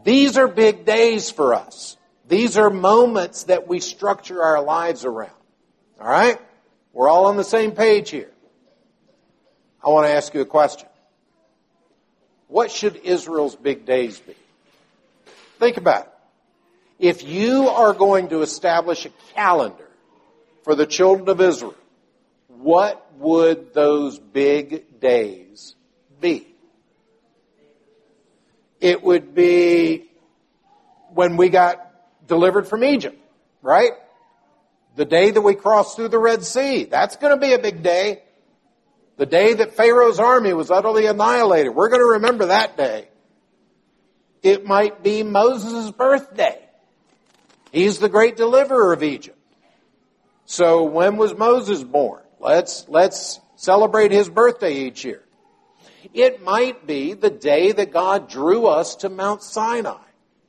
These 0.03 0.37
are 0.37 0.47
big 0.47 0.85
days 0.85 1.31
for 1.31 1.55
us. 1.55 1.97
These 2.27 2.55
are 2.55 2.69
moments 2.69 3.45
that 3.45 3.67
we 3.67 3.79
structure 3.79 4.43
our 4.43 4.61
lives 4.61 5.03
around. 5.03 5.31
All 5.99 6.07
right? 6.07 6.39
We're 6.91 7.09
all 7.09 7.25
on 7.25 7.37
the 7.37 7.43
same 7.43 7.71
page 7.71 8.11
here. 8.11 8.29
I 9.83 9.89
want 9.89 10.05
to 10.05 10.13
ask 10.13 10.31
you 10.35 10.41
a 10.41 10.45
question. 10.45 10.87
What 12.49 12.69
should 12.69 12.97
Israel's 12.97 13.55
big 13.55 13.87
days 13.87 14.19
be? 14.19 14.35
Think 15.63 15.77
about 15.77 16.07
it. 16.07 16.09
If 16.99 17.23
you 17.23 17.69
are 17.69 17.93
going 17.93 18.27
to 18.29 18.41
establish 18.41 19.05
a 19.05 19.09
calendar 19.33 19.87
for 20.65 20.75
the 20.75 20.85
children 20.85 21.29
of 21.29 21.39
Israel, 21.39 21.73
what 22.49 23.13
would 23.17 23.73
those 23.73 24.19
big 24.19 24.99
days 24.99 25.75
be? 26.19 26.53
It 28.81 29.01
would 29.01 29.33
be 29.33 30.11
when 31.13 31.37
we 31.37 31.47
got 31.47 31.79
delivered 32.27 32.67
from 32.67 32.83
Egypt, 32.83 33.17
right? 33.61 33.93
The 34.97 35.05
day 35.05 35.31
that 35.31 35.41
we 35.41 35.55
crossed 35.55 35.95
through 35.95 36.09
the 36.09 36.19
Red 36.19 36.43
Sea. 36.43 36.83
That's 36.83 37.15
going 37.15 37.33
to 37.33 37.39
be 37.39 37.53
a 37.53 37.59
big 37.59 37.81
day. 37.81 38.23
The 39.15 39.25
day 39.25 39.53
that 39.53 39.77
Pharaoh's 39.77 40.19
army 40.19 40.51
was 40.51 40.69
utterly 40.69 41.05
annihilated. 41.05 41.73
We're 41.73 41.87
going 41.87 42.01
to 42.01 42.19
remember 42.19 42.47
that 42.47 42.75
day. 42.75 43.07
It 44.43 44.65
might 44.65 45.01
be 45.01 45.23
Moses' 45.23 45.89
birthday. 45.91 46.59
He's 47.71 47.97
the 47.99 48.09
great 48.09 48.35
deliverer 48.37 48.93
of 48.93 49.01
Egypt. 49.01 49.39
So 50.45 50.83
when 50.83 51.17
was 51.17 51.33
Moses 51.35 51.83
born? 51.83 52.21
Let's, 52.39 52.85
let's 52.89 53.39
celebrate 53.55 54.11
his 54.11 54.29
birthday 54.29 54.75
each 54.75 55.05
year. 55.05 55.23
It 56.13 56.43
might 56.43 56.85
be 56.85 57.13
the 57.13 57.29
day 57.29 57.71
that 57.71 57.91
God 57.91 58.29
drew 58.29 58.67
us 58.67 58.97
to 58.97 59.09
Mount 59.09 59.41
Sinai. 59.41 59.97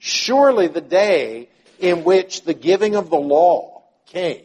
Surely 0.00 0.66
the 0.66 0.80
day 0.80 1.48
in 1.78 2.04
which 2.04 2.42
the 2.42 2.52
giving 2.52 2.96
of 2.96 3.08
the 3.08 3.16
law 3.16 3.84
came. 4.06 4.44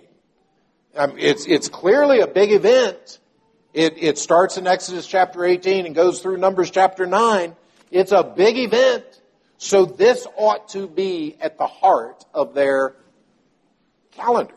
Um, 0.95 1.15
it's, 1.17 1.45
it's 1.47 1.67
clearly 1.67 2.19
a 2.19 2.27
big 2.27 2.51
event. 2.51 3.19
It, 3.73 3.95
it 3.97 4.17
starts 4.17 4.57
in 4.57 4.67
Exodus 4.67 5.07
chapter 5.07 5.43
18 5.43 5.85
and 5.85 5.95
goes 5.95 6.21
through 6.21 6.37
Numbers 6.37 6.71
chapter 6.71 7.05
9. 7.05 7.55
It's 7.91 8.11
a 8.11 8.23
big 8.23 8.57
event. 8.57 9.18
So 9.61 9.83
this 9.83 10.25
ought 10.37 10.69
to 10.69 10.87
be 10.87 11.35
at 11.41 11.57
the 11.57 11.67
heart 11.67 12.23
of 12.33 12.53
their 12.53 12.95
calendar. 14.11 14.55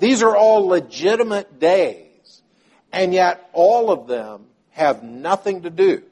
These 0.00 0.22
are 0.22 0.34
all 0.34 0.66
legitimate 0.66 1.60
days, 1.60 2.42
and 2.90 3.12
yet 3.12 3.50
all 3.52 3.90
of 3.90 4.08
them 4.08 4.46
have 4.70 5.02
nothing 5.02 5.62
to 5.62 5.70
do 5.70 6.02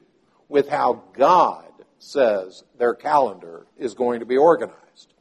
with 0.47 0.69
how 0.69 1.01
God 1.13 1.65
says 1.97 2.63
their 2.77 2.93
calendar 2.93 3.65
is 3.79 3.95
going 3.95 4.19
to 4.19 4.27
be 4.27 4.37
organized. 4.37 5.11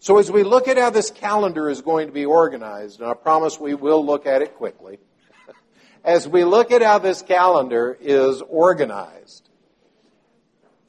So 0.00 0.18
as 0.18 0.28
we 0.28 0.42
look 0.42 0.66
at 0.66 0.76
how 0.76 0.90
this 0.90 1.12
calendar 1.12 1.70
is 1.70 1.82
going 1.82 2.08
to 2.08 2.12
be 2.12 2.24
organized, 2.24 3.00
and 3.00 3.08
I 3.08 3.14
promise 3.14 3.60
we 3.60 3.74
will 3.74 4.04
look 4.04 4.26
at 4.26 4.42
it 4.42 4.56
quickly, 4.56 4.98
as 6.04 6.26
we 6.26 6.42
look 6.42 6.72
at 6.72 6.82
how 6.82 6.98
this 6.98 7.22
calendar 7.22 7.96
is 8.00 8.42
organized, 8.42 9.49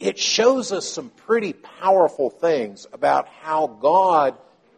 it 0.01 0.17
shows 0.17 0.71
us 0.71 0.89
some 0.89 1.11
pretty 1.11 1.53
powerful 1.53 2.31
things 2.31 2.87
about 2.91 3.27
how 3.27 3.67
God 3.67 4.35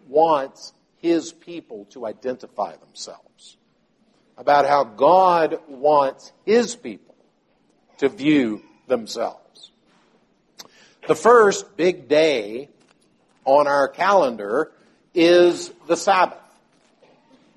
wants 0.10 0.74
his 0.98 1.32
people 1.32 1.86
to 1.92 2.06
identify 2.06 2.76
themselves. 2.76 3.56
About 4.38 4.66
how 4.66 4.84
God 4.84 5.60
wants 5.70 6.34
his 6.46 6.76
people 6.76 7.16
to 8.00 8.10
view 8.10 8.64
themselves. 8.88 9.72
The 11.08 11.16
first 11.16 11.78
big 11.78 12.10
day 12.10 12.68
on 13.46 13.68
our 13.68 13.88
calendar 13.88 14.72
is 15.14 15.70
the 15.88 15.96
Sabbath. 15.96 16.38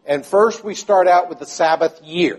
And 0.04 0.24
first 0.24 0.62
we 0.62 0.76
start 0.76 1.08
out 1.08 1.28
with 1.28 1.40
the 1.40 1.46
Sabbath 1.46 2.00
year 2.02 2.38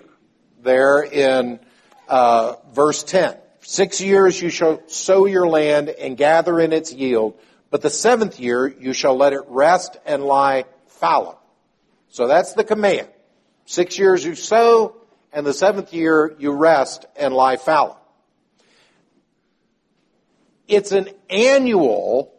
there 0.61 1.01
in 1.01 1.59
uh, 2.07 2.55
verse 2.71 3.03
10. 3.03 3.35
Six 3.69 3.99
years 3.99 4.41
you 4.41 4.49
shall 4.49 4.81
sow 4.87 5.25
your 5.25 5.45
land 5.45 5.89
and 5.89 6.15
gather 6.15 6.57
in 6.57 6.71
its 6.71 6.93
yield, 6.93 7.37
but 7.69 7.81
the 7.81 7.89
seventh 7.89 8.39
year 8.39 8.65
you 8.65 8.93
shall 8.93 9.17
let 9.17 9.33
it 9.33 9.41
rest 9.49 9.97
and 10.05 10.23
lie 10.23 10.63
fallow. 10.85 11.37
So 12.07 12.27
that's 12.27 12.53
the 12.53 12.63
command. 12.63 13.09
Six 13.65 13.99
years 13.99 14.23
you 14.23 14.35
sow, 14.35 14.95
and 15.33 15.45
the 15.45 15.53
seventh 15.53 15.93
year 15.93 16.33
you 16.39 16.51
rest 16.51 17.07
and 17.17 17.33
lie 17.33 17.57
fallow. 17.57 17.97
It's 20.69 20.93
an 20.93 21.09
annual, 21.29 22.33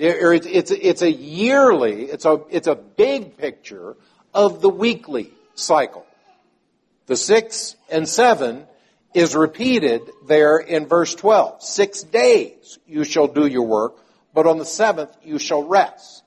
or 0.00 0.34
it's, 0.34 0.72
it's, 0.72 1.02
a 1.02 1.12
yearly, 1.12 2.06
it's 2.06 2.24
a, 2.24 2.40
it's 2.50 2.66
a 2.66 2.74
big 2.74 3.36
picture 3.36 3.96
of 4.34 4.60
the 4.60 4.68
weekly 4.68 5.30
cycle. 5.54 6.04
The 7.06 7.16
six 7.16 7.76
and 7.88 8.08
seven 8.08 8.66
is 9.14 9.34
repeated 9.34 10.10
there 10.26 10.58
in 10.58 10.86
verse 10.86 11.14
12. 11.14 11.62
Six 11.62 12.02
days 12.02 12.78
you 12.86 13.04
shall 13.04 13.26
do 13.26 13.46
your 13.46 13.66
work, 13.66 13.96
but 14.34 14.46
on 14.46 14.58
the 14.58 14.64
seventh 14.64 15.14
you 15.22 15.38
shall 15.38 15.62
rest. 15.62 16.22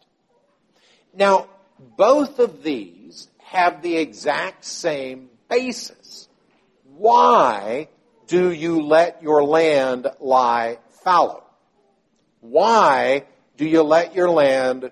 Now, 1.14 1.48
both 1.98 2.40
of 2.40 2.64
these 2.64 3.28
have 3.44 3.82
the 3.82 3.98
exact 3.98 4.66
same 4.66 5.30
basis. 5.50 6.28
Why 6.98 7.90
do 8.28 8.52
you 8.52 8.82
let 8.82 9.22
your 9.22 9.44
land 9.44 10.08
lie 10.20 10.80
fallow? 11.04 11.44
Why 12.42 13.26
do 13.58 13.66
you 13.66 13.82
let 13.82 14.16
your 14.16 14.30
land 14.30 14.92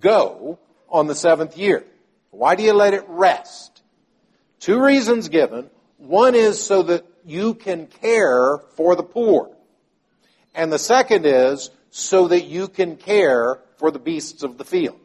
go 0.00 0.58
on 0.88 1.06
the 1.06 1.14
seventh 1.14 1.56
year? 1.56 1.84
Why 2.30 2.54
do 2.56 2.62
you 2.62 2.72
let 2.72 2.94
it 2.94 3.04
rest? 3.08 3.82
Two 4.60 4.82
reasons 4.82 5.28
given. 5.28 5.70
One 6.06 6.34
is 6.34 6.62
so 6.62 6.82
that 6.84 7.06
you 7.24 7.54
can 7.54 7.86
care 7.86 8.58
for 8.76 8.94
the 8.94 9.02
poor. 9.02 9.50
And 10.54 10.72
the 10.72 10.78
second 10.78 11.24
is 11.24 11.70
so 11.90 12.28
that 12.28 12.44
you 12.44 12.68
can 12.68 12.96
care 12.96 13.58
for 13.76 13.90
the 13.90 13.98
beasts 13.98 14.42
of 14.42 14.58
the 14.58 14.64
field. 14.64 14.98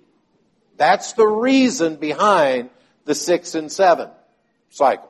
That's 0.78 1.14
the 1.14 1.26
reason 1.26 1.96
behind 1.96 2.70
the 3.06 3.16
six 3.16 3.56
and 3.56 3.72
seven 3.72 4.10
cycle. 4.70 5.10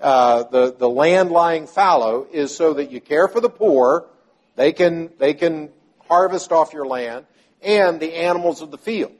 Uh, 0.00 0.44
the, 0.44 0.74
the 0.76 0.88
land 0.88 1.30
lying 1.30 1.66
fallow 1.66 2.26
is 2.32 2.54
so 2.54 2.74
that 2.74 2.90
you 2.90 3.00
care 3.00 3.28
for 3.28 3.40
the 3.40 3.50
poor, 3.50 4.06
they 4.56 4.72
can, 4.72 5.10
they 5.18 5.34
can 5.34 5.70
harvest 6.08 6.52
off 6.52 6.72
your 6.72 6.86
land, 6.86 7.26
and 7.62 8.00
the 8.00 8.14
animals 8.14 8.62
of 8.62 8.70
the 8.70 8.78
field. 8.78 9.12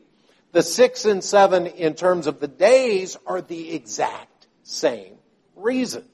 The 0.51 0.63
six 0.63 1.05
and 1.05 1.23
seven 1.23 1.67
in 1.67 1.95
terms 1.95 2.27
of 2.27 2.41
the 2.41 2.49
days 2.49 3.17
are 3.27 3.41
the 3.41 3.75
exact 3.75 4.47
same 4.63 5.19
reason. 5.57 6.05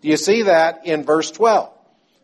Do 0.00 0.08
you 0.08 0.16
see 0.16 0.42
that 0.42 0.86
in 0.86 1.04
verse 1.04 1.30
12? 1.30 1.72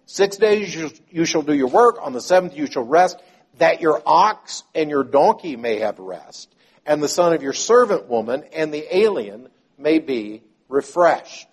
Six 0.06 0.36
days 0.36 0.74
you 1.10 1.24
shall 1.24 1.42
do 1.42 1.54
your 1.54 1.68
work, 1.68 1.98
on 2.00 2.12
the 2.12 2.20
seventh 2.20 2.56
you 2.56 2.66
shall 2.66 2.84
rest, 2.84 3.18
that 3.58 3.80
your 3.80 4.02
ox 4.04 4.62
and 4.74 4.90
your 4.90 5.04
donkey 5.04 5.56
may 5.56 5.78
have 5.78 5.98
rest, 5.98 6.54
and 6.84 7.02
the 7.02 7.08
son 7.08 7.32
of 7.32 7.42
your 7.42 7.52
servant 7.52 8.08
woman 8.08 8.44
and 8.52 8.72
the 8.72 8.96
alien 8.96 9.48
may 9.78 9.98
be 9.98 10.42
refreshed. 10.68 11.48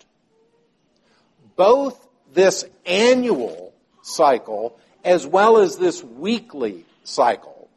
Both 1.56 2.08
this 2.32 2.64
annual 2.84 3.72
cycle 4.02 4.78
as 5.04 5.26
well 5.26 5.58
as 5.58 5.76
this 5.76 6.02
weekly 6.02 6.84
cycle 7.04 7.68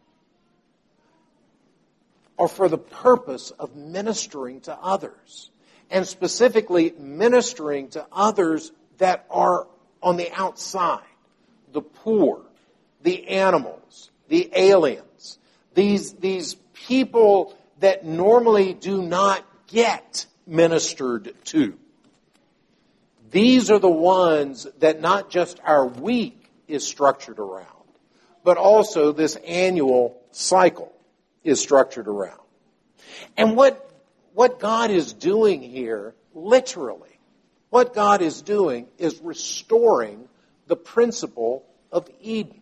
are 2.37 2.47
for 2.47 2.67
the 2.67 2.77
purpose 2.77 3.51
of 3.51 3.75
ministering 3.75 4.61
to 4.61 4.75
others 4.75 5.49
and 5.95 6.05
specifically 6.05 6.93
ministering 6.99 7.87
to 7.87 8.05
others 8.11 8.73
that 8.97 9.25
are 9.31 9.65
on 10.03 10.17
the 10.17 10.29
outside 10.33 10.99
the 11.71 11.81
poor, 11.81 12.41
the 13.01 13.29
animals, 13.29 14.11
the 14.27 14.51
aliens, 14.53 15.39
these, 15.73 16.11
these 16.15 16.55
people 16.73 17.57
that 17.79 18.05
normally 18.05 18.73
do 18.73 19.01
not 19.01 19.45
get 19.67 20.25
ministered 20.45 21.33
to. 21.45 21.77
These 23.31 23.71
are 23.71 23.79
the 23.79 23.87
ones 23.89 24.67
that 24.79 24.99
not 24.99 25.29
just 25.29 25.61
our 25.63 25.87
week 25.87 26.51
is 26.67 26.85
structured 26.85 27.39
around, 27.39 27.67
but 28.43 28.57
also 28.57 29.13
this 29.13 29.37
annual 29.47 30.21
cycle 30.31 30.91
is 31.45 31.61
structured 31.61 32.09
around. 32.09 32.41
And 33.37 33.55
what 33.55 33.84
what 34.35 34.59
God 34.59 34.91
is 34.91 35.13
doing 35.13 35.61
here, 35.61 36.13
literally, 36.33 37.17
what 37.69 37.93
God 37.93 38.21
is 38.21 38.41
doing 38.41 38.87
is 38.97 39.19
restoring 39.21 40.27
the 40.67 40.75
principle 40.75 41.65
of 41.89 42.09
Eden. 42.21 42.61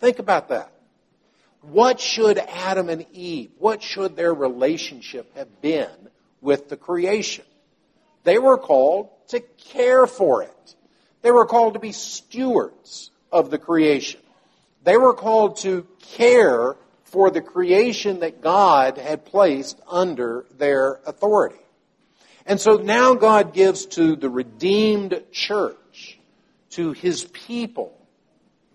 Think 0.00 0.18
about 0.18 0.48
that. 0.48 0.72
What 1.60 2.00
should 2.00 2.38
Adam 2.38 2.88
and 2.88 3.06
Eve, 3.12 3.50
what 3.58 3.82
should 3.84 4.16
their 4.16 4.34
relationship 4.34 5.34
have 5.36 5.62
been 5.62 5.88
with 6.40 6.68
the 6.68 6.76
creation? 6.76 7.44
They 8.24 8.38
were 8.38 8.58
called 8.58 9.10
to 9.28 9.40
care 9.40 10.08
for 10.08 10.42
it. 10.42 10.74
They 11.22 11.30
were 11.30 11.46
called 11.46 11.74
to 11.74 11.80
be 11.80 11.92
stewards 11.92 13.12
of 13.30 13.50
the 13.50 13.58
creation. 13.58 14.20
They 14.82 14.96
were 14.96 15.14
called 15.14 15.58
to 15.58 15.86
care 16.16 16.76
for 17.14 17.30
the 17.30 17.40
creation 17.40 18.18
that 18.18 18.40
God 18.40 18.98
had 18.98 19.24
placed 19.24 19.80
under 19.86 20.46
their 20.58 20.98
authority. 21.06 21.60
And 22.44 22.60
so 22.60 22.78
now 22.78 23.14
God 23.14 23.54
gives 23.54 23.86
to 23.86 24.16
the 24.16 24.28
redeemed 24.28 25.22
church, 25.30 26.18
to 26.70 26.90
his 26.90 27.22
people, 27.22 27.96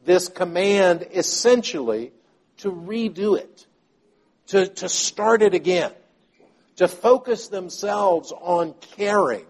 this 0.05 0.29
command 0.29 1.05
essentially 1.13 2.13
to 2.59 2.71
redo 2.71 3.37
it, 3.37 3.65
to, 4.47 4.67
to 4.67 4.87
start 4.87 5.41
it 5.41 5.53
again, 5.53 5.91
to 6.77 6.87
focus 6.87 7.49
themselves 7.49 8.31
on 8.31 8.73
caring 8.95 9.45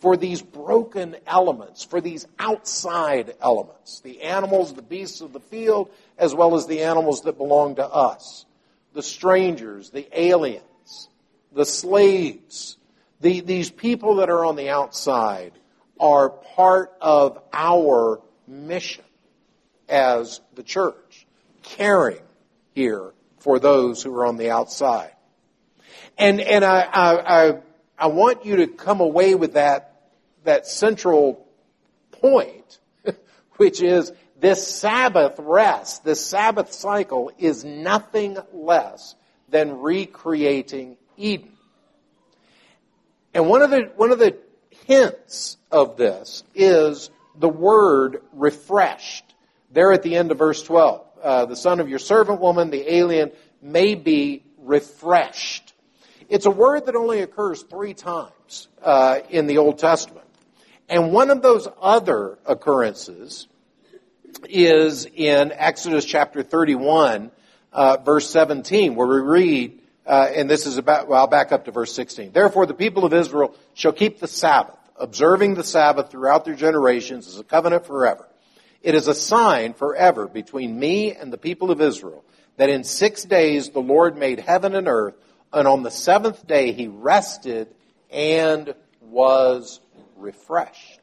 for 0.00 0.16
these 0.16 0.42
broken 0.42 1.14
elements, 1.28 1.84
for 1.84 2.00
these 2.00 2.26
outside 2.40 3.36
elements, 3.40 4.00
the 4.00 4.22
animals, 4.22 4.74
the 4.74 4.82
beasts 4.82 5.20
of 5.20 5.32
the 5.32 5.38
field, 5.38 5.90
as 6.18 6.34
well 6.34 6.54
as 6.54 6.66
the 6.66 6.82
animals 6.82 7.22
that 7.22 7.36
belong 7.36 7.76
to 7.76 7.86
us. 7.86 8.46
The 8.94 9.02
strangers, 9.02 9.90
the 9.90 10.08
aliens, 10.18 11.08
the 11.52 11.66
slaves, 11.66 12.76
The, 13.20 13.40
these 13.40 13.70
people 13.70 14.16
that 14.16 14.30
are 14.30 14.44
on 14.44 14.56
the 14.56 14.70
outside 14.70 15.52
are 15.98 16.28
part 16.28 16.92
of 17.00 17.42
our 17.52 18.20
mission 18.46 19.04
as 19.88 20.40
the 20.54 20.62
church, 20.62 21.26
caring 21.62 22.20
here 22.74 23.12
for 23.38 23.58
those 23.58 24.02
who 24.02 24.14
are 24.14 24.26
on 24.26 24.36
the 24.36 24.50
outside. 24.50 25.12
And, 26.18 26.40
and 26.40 26.64
I, 26.64 26.80
I, 26.82 27.46
I, 27.48 27.58
I 27.98 28.06
want 28.08 28.44
you 28.44 28.56
to 28.56 28.66
come 28.66 29.00
away 29.00 29.34
with 29.34 29.54
that, 29.54 30.10
that 30.44 30.66
central 30.66 31.46
point, 32.10 32.78
which 33.56 33.80
is 33.82 34.12
this 34.40 34.66
Sabbath 34.66 35.34
rest, 35.38 36.04
this 36.04 36.24
Sabbath 36.24 36.72
cycle 36.72 37.30
is 37.38 37.64
nothing 37.64 38.36
less 38.52 39.14
than 39.48 39.80
recreating 39.80 40.96
Eden. 41.16 41.52
And 43.32 43.48
one 43.48 43.62
of 43.62 43.70
the, 43.70 43.90
one 43.96 44.12
of 44.12 44.18
the 44.18 44.36
hints 44.86 45.56
of 45.70 45.96
this 45.96 46.42
is 46.54 47.10
the 47.38 47.48
word 47.48 48.22
refreshed. 48.32 49.24
There 49.70 49.92
at 49.92 50.02
the 50.02 50.16
end 50.16 50.30
of 50.30 50.38
verse 50.38 50.62
12. 50.62 51.02
Uh, 51.22 51.46
the 51.46 51.56
son 51.56 51.80
of 51.80 51.88
your 51.88 51.98
servant 51.98 52.40
woman, 52.40 52.70
the 52.70 52.94
alien, 52.94 53.32
may 53.60 53.94
be 53.94 54.44
refreshed. 54.58 55.74
It's 56.28 56.46
a 56.46 56.50
word 56.50 56.86
that 56.86 56.94
only 56.94 57.20
occurs 57.20 57.62
three 57.62 57.94
times 57.94 58.68
uh, 58.82 59.20
in 59.30 59.46
the 59.46 59.58
Old 59.58 59.78
Testament. 59.78 60.26
And 60.88 61.12
one 61.12 61.30
of 61.30 61.42
those 61.42 61.68
other 61.80 62.38
occurrences 62.46 63.48
is 64.48 65.06
in 65.06 65.52
Exodus 65.52 66.04
chapter 66.04 66.42
31, 66.42 67.30
uh, 67.72 67.96
verse 67.98 68.30
17, 68.30 68.94
where 68.94 69.06
we 69.06 69.20
read, 69.20 69.80
uh, 70.06 70.28
and 70.34 70.48
this 70.48 70.66
is 70.66 70.78
about, 70.78 71.08
well, 71.08 71.20
I'll 71.20 71.26
back 71.26 71.52
up 71.52 71.64
to 71.66 71.70
verse 71.70 71.94
16. 71.94 72.32
Therefore, 72.32 72.66
the 72.66 72.74
people 72.74 73.04
of 73.04 73.12
Israel 73.12 73.54
shall 73.74 73.92
keep 73.92 74.18
the 74.18 74.28
Sabbath, 74.28 74.76
observing 74.96 75.54
the 75.54 75.64
Sabbath 75.64 76.10
throughout 76.10 76.44
their 76.44 76.54
generations 76.54 77.28
as 77.28 77.38
a 77.38 77.44
covenant 77.44 77.86
forever. 77.86 78.26
It 78.82 78.94
is 78.94 79.08
a 79.08 79.14
sign 79.14 79.74
forever 79.74 80.28
between 80.28 80.78
me 80.78 81.14
and 81.14 81.32
the 81.32 81.38
people 81.38 81.70
of 81.70 81.80
Israel 81.80 82.24
that 82.56 82.70
in 82.70 82.84
six 82.84 83.24
days 83.24 83.70
the 83.70 83.80
Lord 83.80 84.16
made 84.16 84.40
heaven 84.40 84.74
and 84.74 84.88
earth, 84.88 85.14
and 85.52 85.66
on 85.68 85.82
the 85.82 85.90
seventh 85.90 86.46
day 86.46 86.72
he 86.72 86.86
rested 86.86 87.68
and 88.10 88.74
was 89.00 89.80
refreshed. 90.16 90.95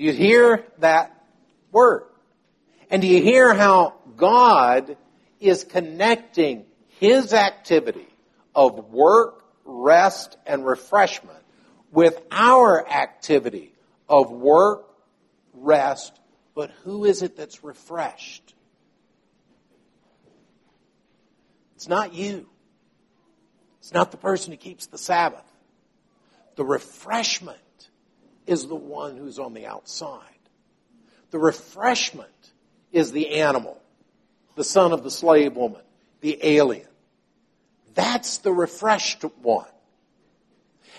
Do 0.00 0.06
you 0.06 0.12
hear 0.14 0.64
that 0.78 1.14
word? 1.70 2.04
And 2.88 3.02
do 3.02 3.06
you 3.06 3.22
hear 3.22 3.52
how 3.52 3.96
God 4.16 4.96
is 5.40 5.62
connecting 5.62 6.64
his 7.00 7.34
activity 7.34 8.08
of 8.54 8.88
work, 8.88 9.44
rest, 9.66 10.38
and 10.46 10.64
refreshment 10.64 11.44
with 11.92 12.18
our 12.30 12.88
activity 12.88 13.74
of 14.08 14.30
work, 14.30 14.86
rest, 15.52 16.18
but 16.54 16.70
who 16.84 17.04
is 17.04 17.20
it 17.20 17.36
that's 17.36 17.62
refreshed? 17.62 18.54
It's 21.76 21.88
not 21.88 22.14
you. 22.14 22.48
It's 23.80 23.92
not 23.92 24.12
the 24.12 24.16
person 24.16 24.50
who 24.50 24.56
keeps 24.56 24.86
the 24.86 24.96
Sabbath. 24.96 25.44
The 26.56 26.64
refreshment 26.64 27.60
is 28.50 28.66
the 28.66 28.74
one 28.74 29.16
who's 29.16 29.38
on 29.38 29.54
the 29.54 29.66
outside. 29.66 30.24
The 31.30 31.38
refreshment 31.38 32.28
is 32.90 33.12
the 33.12 33.36
animal, 33.36 33.80
the 34.56 34.64
son 34.64 34.92
of 34.92 35.04
the 35.04 35.10
slave 35.10 35.54
woman, 35.54 35.82
the 36.20 36.36
alien. 36.42 36.88
That's 37.94 38.38
the 38.38 38.52
refreshed 38.52 39.22
one. 39.42 39.68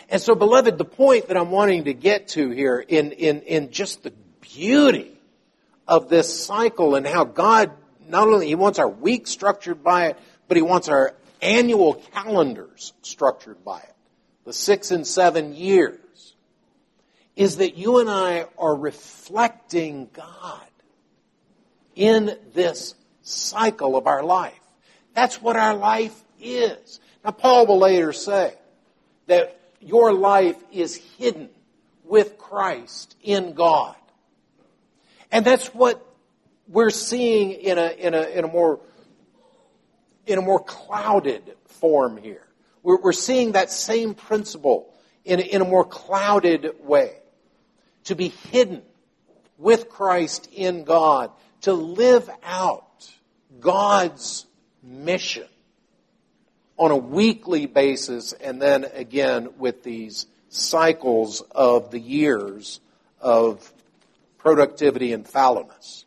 And 0.07 0.21
so, 0.21 0.33
beloved, 0.33 0.77
the 0.77 0.85
point 0.85 1.27
that 1.27 1.35
I'm 1.35 1.51
wanting 1.51 1.83
to 1.85 1.93
get 1.93 2.29
to 2.29 2.51
here 2.51 2.79
in, 2.79 3.11
in, 3.11 3.41
in 3.41 3.71
just 3.71 4.03
the 4.03 4.13
beauty 4.39 5.11
of 5.85 6.07
this 6.07 6.45
cycle 6.45 6.95
and 6.95 7.05
how 7.05 7.25
God 7.25 7.71
not 8.07 8.29
only 8.29 8.47
He 8.47 8.55
wants 8.55 8.79
our 8.79 8.87
week 8.87 9.27
structured 9.27 9.83
by 9.83 10.07
it, 10.07 10.19
but 10.47 10.55
He 10.55 10.63
wants 10.63 10.87
our 10.87 11.13
annual 11.41 11.95
calendars 12.13 12.93
structured 13.01 13.65
by 13.65 13.79
it. 13.79 13.95
The 14.45 14.53
six 14.53 14.91
and 14.91 15.05
seven 15.05 15.53
years 15.53 16.00
is 17.41 17.57
that 17.57 17.75
you 17.75 17.97
and 17.97 18.07
I 18.07 18.45
are 18.55 18.75
reflecting 18.75 20.07
God 20.13 20.61
in 21.95 22.37
this 22.53 22.93
cycle 23.23 23.95
of 23.95 24.05
our 24.05 24.21
life. 24.21 24.59
That's 25.15 25.41
what 25.41 25.55
our 25.55 25.73
life 25.73 26.13
is. 26.39 26.99
Now, 27.25 27.31
Paul 27.31 27.65
will 27.65 27.79
later 27.79 28.13
say 28.13 28.53
that 29.25 29.59
your 29.79 30.13
life 30.13 30.55
is 30.71 30.95
hidden 31.17 31.49
with 32.03 32.37
Christ 32.37 33.15
in 33.23 33.55
God. 33.55 33.95
And 35.31 35.43
that's 35.43 35.73
what 35.73 36.05
we're 36.67 36.91
seeing 36.91 37.53
in 37.53 37.79
a, 37.79 37.87
in 37.87 38.13
a, 38.13 38.21
in 38.21 38.45
a 38.45 38.47
more, 38.49 38.81
in 40.27 40.37
a 40.37 40.43
more 40.43 40.63
clouded 40.63 41.55
form 41.65 42.17
here. 42.17 42.45
We're, 42.83 43.01
we're 43.01 43.13
seeing 43.13 43.53
that 43.53 43.71
same 43.71 44.13
principle 44.13 44.93
in 45.25 45.39
in 45.39 45.61
a 45.61 45.65
more 45.65 45.85
clouded 45.85 46.75
way 46.83 47.20
to 48.05 48.15
be 48.15 48.29
hidden 48.29 48.81
with 49.57 49.89
Christ 49.89 50.49
in 50.53 50.83
God, 50.83 51.31
to 51.61 51.73
live 51.73 52.29
out 52.43 53.11
God's 53.59 54.45
mission 54.81 55.47
on 56.77 56.91
a 56.91 56.97
weekly 56.97 57.67
basis, 57.67 58.33
and 58.33 58.61
then 58.61 58.85
again 58.93 59.49
with 59.59 59.83
these 59.83 60.25
cycles 60.49 61.41
of 61.51 61.91
the 61.91 61.99
years 61.99 62.79
of 63.19 63.71
productivity 64.39 65.13
and 65.13 65.25
fallowness. 65.25 66.05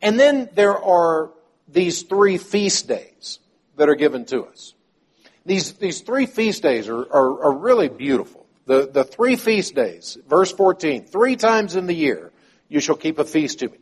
And 0.00 0.20
then 0.20 0.48
there 0.54 0.78
are 0.78 1.32
these 1.66 2.02
three 2.02 2.38
feast 2.38 2.86
days 2.86 3.40
that 3.76 3.88
are 3.88 3.96
given 3.96 4.24
to 4.26 4.44
us. 4.44 4.74
These, 5.44 5.74
these 5.74 6.00
three 6.00 6.26
feast 6.26 6.62
days 6.62 6.88
are, 6.88 7.00
are, 7.00 7.44
are 7.44 7.52
really 7.52 7.88
beautiful. 7.88 8.45
The, 8.66 8.90
the 8.92 9.04
three 9.04 9.36
feast 9.36 9.74
days, 9.74 10.18
verse 10.28 10.50
14, 10.50 11.04
three 11.04 11.36
times 11.36 11.76
in 11.76 11.86
the 11.86 11.94
year 11.94 12.32
you 12.68 12.80
shall 12.80 12.96
keep 12.96 13.18
a 13.18 13.24
feast 13.24 13.60
to 13.60 13.68
me. 13.68 13.78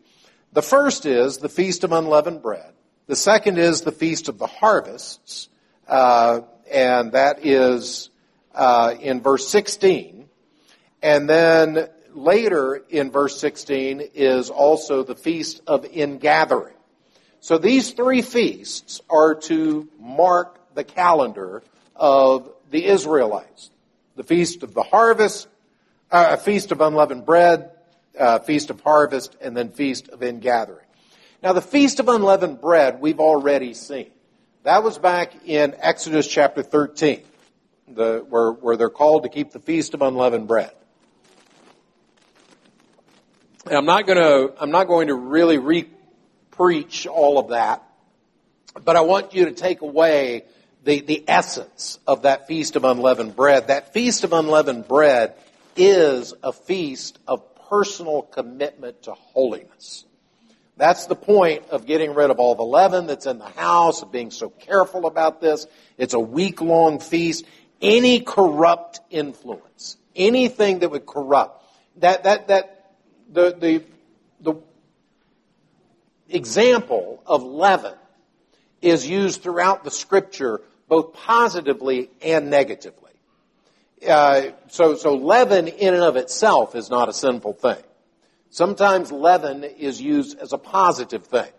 The 0.53 0.63
first 0.63 1.07
is 1.07 1.39
the 1.39 1.49
feast 1.49 1.85
of 1.85 1.93
unleavened 1.93 2.43
bread. 2.43 2.73
The 3.07 3.17
second 3.17 3.59
is 3.59 3.81
the 3.81 3.93
feast 3.93 4.29
of 4.29 4.39
the 4.39 4.47
harvests, 4.47 5.49
uh, 5.89 6.43
and 6.71 7.13
that 7.13 7.45
is 7.45 8.11
uh, 8.55 8.95
in 9.01 9.21
verse 9.21 9.49
16. 9.49 10.29
And 11.03 11.29
then 11.29 11.89
later 12.15 12.83
in 12.89 13.11
verse 13.11 13.41
16 13.41 14.11
is 14.15 14.51
also 14.51 15.03
the 15.03 15.17
feast 15.17 15.63
of 15.67 15.85
ingathering. 15.85 16.77
So 17.41 17.59
these 17.59 17.91
three 17.93 18.23
feasts 18.23 19.01
are 19.11 19.35
to 19.35 19.89
mark 19.99 20.75
the 20.75 20.85
calendar 20.85 21.63
of 21.97 22.51
the 22.71 22.87
Israelites 22.87 23.71
the 24.17 24.25
Feast 24.25 24.63
of 24.63 24.75
the 24.75 24.83
Harvest, 24.83 25.49
uh, 26.11 26.29
a 26.31 26.37
Feast 26.37 26.73
of 26.73 26.81
Unleavened 26.81 27.27
Bread, 27.27 27.71
uh, 28.19 28.39
Feast 28.41 28.71
of 28.71 28.81
Harvest, 28.81 29.37
and 29.41 29.57
then 29.57 29.71
Feast 29.71 30.09
of 30.09 30.23
Ingathering. 30.23 30.87
Now, 31.43 31.53
the 31.53 31.63
Feast 31.63 32.01
of 32.01 32.09
Unleavened 32.09 32.61
Bread 32.61 33.01
we've 33.01 33.21
already 33.21 33.75
seen. 33.75 34.11
That 34.63 34.83
was 34.83 34.97
back 34.99 35.47
in 35.47 35.75
Exodus 35.79 36.27
chapter 36.27 36.63
13, 36.63 37.21
the, 37.89 38.25
where, 38.29 38.53
where 38.53 38.77
they're 38.77 38.89
called 38.89 39.25
to 39.25 39.29
keep 39.29 39.51
the 39.51 39.59
Feast 39.59 39.93
of 39.95 40.01
Unleavened 40.01 40.49
Bread. 40.49 40.73
And 43.67 43.75
I'm 43.75 43.85
not 43.85 44.07
going 44.07 44.19
to, 44.19 44.55
I'm 44.63 44.71
not 44.71 44.85
going 44.85 45.09
to 45.09 45.15
really 45.15 45.59
re-preach 45.59 47.07
all 47.07 47.39
of 47.39 47.49
that, 47.49 47.83
but 48.85 48.97
I 48.97 49.01
want 49.01 49.35
you 49.35 49.47
to 49.47 49.53
take 49.53 49.81
away 49.81 50.45
the, 50.85 51.01
the 51.01 51.25
essence 51.27 51.99
of 52.07 52.23
that 52.23 52.47
feast 52.47 52.77
of 52.77 52.85
unleavened 52.85 53.35
bread. 53.35 53.69
That 53.69 53.93
feast 53.93 54.25
of 54.25 54.33
unleavened 54.33 54.87
bread 54.87 55.35
is 55.77 56.35
a 56.43 56.53
feast 56.53 57.19
of 57.27 57.43
personal 57.69 58.23
commitment 58.23 59.03
to 59.05 59.15
holiness. 59.15 60.05
That's 60.77 61.07
the 61.07 61.15
point 61.15 61.69
of 61.71 61.87
getting 61.87 62.15
rid 62.15 62.31
of 62.31 62.39
all 62.39 62.55
the 62.55 62.65
leaven 62.65 63.07
that's 63.07 63.27
in 63.27 63.39
the 63.39 63.49
house, 63.49 64.03
of 64.03 64.13
being 64.13 64.31
so 64.31 64.51
careful 64.51 65.07
about 65.07 65.41
this. 65.41 65.67
It's 65.97 66.15
a 66.15 66.21
week 66.21 66.61
long 66.61 66.99
feast. 66.99 67.45
Any 67.81 68.21
corrupt 68.21 69.01
influence, 69.11 69.97
anything 70.17 70.81
that 70.81 70.91
would 70.91 71.07
corrupt, 71.07 71.65
that, 71.97 72.25
that, 72.25 72.49
that, 72.49 72.93
the, 73.33 73.57
the, 73.59 73.85
the 74.41 74.61
example 76.29 77.23
of 77.27 77.43
leaven 77.43 77.95
is 78.83 79.09
used 79.09 79.43
throughout 79.43 79.85
the 79.85 79.91
scripture 79.91 80.61
both 80.89 81.15
positively 81.15 82.11
and 82.23 82.51
negatively. 82.51 83.13
Uh, 84.07 84.51
so, 84.69 84.97
so 84.97 85.15
leaven 85.15 85.69
in 85.69 85.95
and 85.95 86.03
of 86.03 86.17
itself 86.17 86.75
is 86.75 86.91
not 86.91 87.09
a 87.09 87.13
sinful 87.13 87.55
thing. 87.55 87.83
Sometimes 88.51 89.11
leaven 89.11 89.65
is 89.65 90.01
used 90.01 90.39
as 90.39 90.53
a 90.53 90.59
positive 90.59 91.25
thing. 91.25 91.51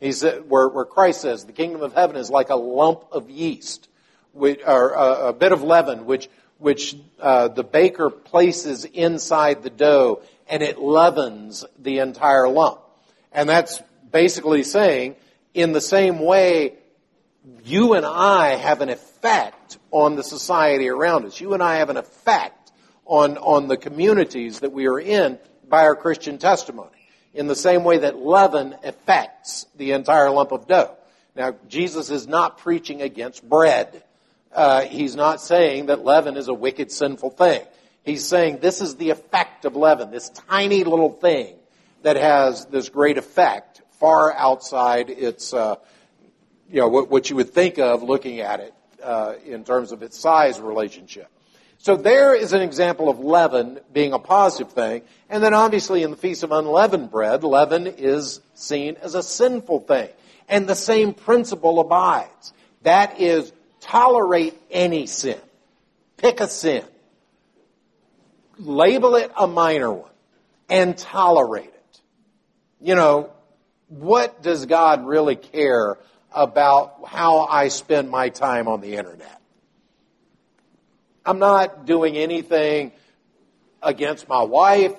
He 0.00 0.12
where, 0.48 0.68
where 0.68 0.84
Christ 0.84 1.20
says, 1.20 1.44
the 1.44 1.52
kingdom 1.52 1.80
of 1.80 1.94
heaven 1.94 2.16
is 2.16 2.28
like 2.28 2.50
a 2.50 2.56
lump 2.56 3.04
of 3.12 3.30
yeast, 3.30 3.88
which, 4.32 4.60
or 4.66 4.90
a, 4.90 5.28
a 5.28 5.32
bit 5.32 5.52
of 5.52 5.62
leaven, 5.62 6.06
which 6.06 6.28
which 6.62 6.96
uh, 7.20 7.48
the 7.48 7.64
baker 7.64 8.08
places 8.08 8.84
inside 8.84 9.64
the 9.64 9.70
dough, 9.70 10.22
and 10.48 10.62
it 10.62 10.78
leavens 10.78 11.64
the 11.76 11.98
entire 11.98 12.48
lump. 12.48 12.80
And 13.32 13.48
that's 13.48 13.82
basically 14.12 14.62
saying, 14.62 15.16
in 15.54 15.72
the 15.72 15.80
same 15.80 16.20
way, 16.20 16.74
you 17.64 17.94
and 17.94 18.06
I 18.06 18.56
have 18.56 18.80
an 18.80 18.88
effect 18.88 19.78
on 19.90 20.16
the 20.16 20.22
society 20.22 20.88
around 20.88 21.24
us. 21.24 21.40
You 21.40 21.54
and 21.54 21.62
I 21.62 21.76
have 21.76 21.90
an 21.90 21.96
effect 21.96 22.72
on, 23.04 23.36
on 23.38 23.68
the 23.68 23.76
communities 23.76 24.60
that 24.60 24.72
we 24.72 24.86
are 24.86 25.00
in 25.00 25.38
by 25.68 25.82
our 25.82 25.96
Christian 25.96 26.38
testimony. 26.38 26.90
In 27.34 27.46
the 27.46 27.56
same 27.56 27.82
way 27.82 27.98
that 27.98 28.18
leaven 28.18 28.76
affects 28.84 29.66
the 29.76 29.92
entire 29.92 30.30
lump 30.30 30.52
of 30.52 30.68
dough. 30.68 30.96
Now, 31.34 31.56
Jesus 31.66 32.10
is 32.10 32.28
not 32.28 32.58
preaching 32.58 33.00
against 33.00 33.48
bread. 33.48 34.04
Uh, 34.52 34.82
he's 34.82 35.16
not 35.16 35.40
saying 35.40 35.86
that 35.86 36.04
leaven 36.04 36.36
is 36.36 36.48
a 36.48 36.54
wicked, 36.54 36.92
sinful 36.92 37.30
thing. 37.30 37.62
He's 38.04 38.26
saying 38.26 38.58
this 38.58 38.80
is 38.80 38.96
the 38.96 39.10
effect 39.10 39.64
of 39.64 39.76
leaven, 39.76 40.10
this 40.10 40.28
tiny 40.28 40.84
little 40.84 41.10
thing 41.10 41.56
that 42.02 42.16
has 42.16 42.66
this 42.66 42.88
great 42.88 43.16
effect 43.16 43.80
far 43.92 44.34
outside 44.34 45.08
its, 45.08 45.54
uh, 45.54 45.76
you 46.72 46.80
know, 46.80 46.88
what, 46.88 47.10
what, 47.10 47.28
you 47.28 47.36
would 47.36 47.50
think 47.50 47.78
of 47.78 48.02
looking 48.02 48.40
at 48.40 48.60
it 48.60 48.74
uh, 49.02 49.34
in 49.44 49.62
terms 49.62 49.92
of 49.92 50.02
its 50.02 50.18
size 50.18 50.58
relationship. 50.58 51.28
So 51.76 51.96
there 51.96 52.34
is 52.34 52.54
an 52.54 52.62
example 52.62 53.10
of 53.10 53.18
leaven 53.18 53.78
being 53.92 54.14
a 54.14 54.18
positive 54.18 54.72
thing. 54.72 55.02
And 55.28 55.44
then 55.44 55.52
obviously 55.52 56.02
in 56.02 56.10
the 56.10 56.16
Feast 56.16 56.44
of 56.44 56.50
Unleavened 56.50 57.10
Bread, 57.10 57.44
leaven 57.44 57.86
is 57.86 58.40
seen 58.54 58.96
as 59.02 59.14
a 59.14 59.22
sinful 59.22 59.80
thing. 59.80 60.08
And 60.48 60.66
the 60.66 60.74
same 60.74 61.12
principle 61.12 61.78
abides. 61.80 62.54
That 62.82 63.20
is, 63.20 63.52
tolerate 63.80 64.54
any 64.70 65.06
sin. 65.06 65.40
Pick 66.16 66.40
a 66.40 66.48
sin. 66.48 66.84
Label 68.56 69.16
it 69.16 69.30
a 69.36 69.46
minor 69.46 69.92
one. 69.92 70.10
And 70.70 70.96
tolerate 70.96 71.66
it. 71.66 72.00
You 72.80 72.94
know, 72.94 73.30
what 73.88 74.42
does 74.42 74.64
God 74.64 75.04
really 75.04 75.36
care 75.36 75.98
about 76.34 77.06
how 77.06 77.40
I 77.40 77.68
spend 77.68 78.10
my 78.10 78.28
time 78.28 78.68
on 78.68 78.80
the 78.80 78.96
internet? 78.96 79.40
I'm 81.24 81.38
not 81.38 81.86
doing 81.86 82.16
anything 82.16 82.92
against 83.82 84.28
my 84.28 84.42
wife. 84.42 84.94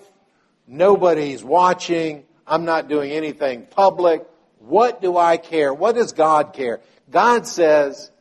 Nobody's 0.67 1.43
watching. 1.43 2.23
I'm 2.47 2.65
not 2.65 2.87
doing 2.87 3.11
anything 3.11 3.65
public. 3.65 4.25
What 4.59 5.01
do 5.01 5.17
I 5.17 5.37
care? 5.37 5.73
What 5.73 5.95
does 5.95 6.13
God 6.13 6.53
care? 6.53 6.79
God 7.09 7.45
says 7.47 8.11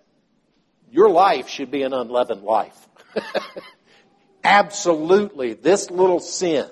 your 0.91 1.09
life 1.09 1.49
should 1.49 1.71
be 1.71 1.83
an 1.83 1.93
unleavened 1.93 2.43
life. 2.43 2.89
Absolutely. 4.45 5.55
This 5.55 5.91
little 5.91 6.21
sin 6.21 6.69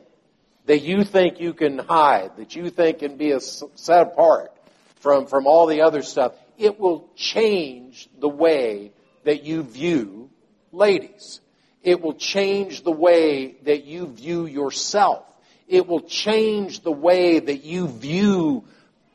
that 0.67 0.81
you 0.81 1.05
think 1.05 1.41
you 1.41 1.55
can 1.55 1.79
hide, 1.79 2.37
that 2.37 2.55
you 2.57 2.71
think 2.71 2.99
can 2.99 3.17
be 3.17 3.39
set 3.39 4.03
apart 4.03 4.53
from, 5.01 5.27
from 5.27 5.47
all 5.47 5.67
the 5.67 5.83
other 5.83 6.03
stuff, 6.03 6.33
it 6.57 6.79
will 6.79 7.09
change 7.17 8.09
the 8.19 8.29
way 8.29 8.93
that 9.25 9.45
you 9.45 9.63
view 9.63 10.31
ladies. 10.73 11.41
It 11.83 12.01
will 12.01 12.15
change 12.15 12.83
the 12.83 12.93
way 12.93 13.57
that 13.65 13.85
you 13.85 14.07
view 14.07 14.47
yourself. 14.47 15.25
It 15.67 15.87
will 15.87 16.03
change 16.03 16.81
the 16.81 16.93
way 16.93 17.39
that 17.39 17.65
you 17.65 17.89
view 17.89 18.65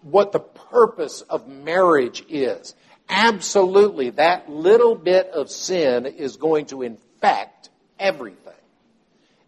what 0.01 0.31
the 0.31 0.39
purpose 0.39 1.21
of 1.21 1.47
marriage 1.47 2.23
is. 2.29 2.73
Absolutely, 3.07 4.11
that 4.11 4.49
little 4.49 4.95
bit 4.95 5.27
of 5.27 5.51
sin 5.51 6.05
is 6.05 6.37
going 6.37 6.67
to 6.67 6.81
infect 6.81 7.69
everything. 7.99 8.53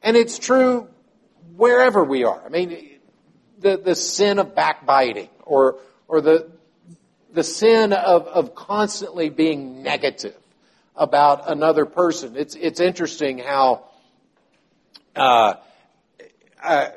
And 0.03 0.15
it's 0.15 0.37
true 0.37 0.87
wherever 1.55 2.03
we 2.03 2.23
are. 2.23 2.41
I 2.45 2.49
mean, 2.49 2.99
the, 3.59 3.77
the 3.77 3.95
sin 3.95 4.37
of 4.37 4.53
backbiting 4.53 5.29
or, 5.43 5.77
or 6.07 6.21
the, 6.21 6.49
the 7.33 7.43
sin 7.43 7.93
of, 7.93 8.27
of 8.27 8.55
constantly 8.55 9.29
being 9.29 9.83
negative 9.83 10.35
about 10.95 11.49
another 11.49 11.85
person. 11.85 12.35
It's, 12.35 12.55
it's 12.55 12.79
interesting 12.79 13.37
how, 13.37 13.85
uh, 15.15 15.55
uh, 16.63 16.89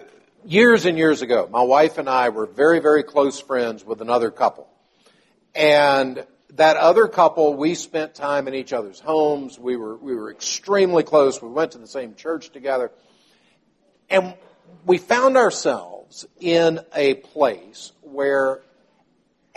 years 0.44 0.86
and 0.86 0.96
years 0.96 1.22
ago, 1.22 1.48
my 1.50 1.62
wife 1.62 1.98
and 1.98 2.08
I 2.08 2.30
were 2.30 2.46
very, 2.46 2.80
very 2.80 3.02
close 3.02 3.40
friends 3.40 3.84
with 3.84 4.00
another 4.00 4.30
couple. 4.30 4.68
And 5.54 6.24
that 6.54 6.76
other 6.76 7.08
couple, 7.08 7.54
we 7.54 7.74
spent 7.74 8.14
time 8.14 8.48
in 8.48 8.54
each 8.54 8.72
other's 8.72 9.00
homes. 9.00 9.58
We 9.58 9.76
were, 9.76 9.96
we 9.96 10.14
were 10.14 10.30
extremely 10.30 11.02
close. 11.02 11.42
We 11.42 11.48
went 11.48 11.72
to 11.72 11.78
the 11.78 11.86
same 11.86 12.14
church 12.14 12.50
together. 12.50 12.90
And 14.08 14.34
we 14.84 14.98
found 14.98 15.36
ourselves 15.36 16.26
in 16.40 16.80
a 16.94 17.14
place 17.14 17.92
where 18.02 18.62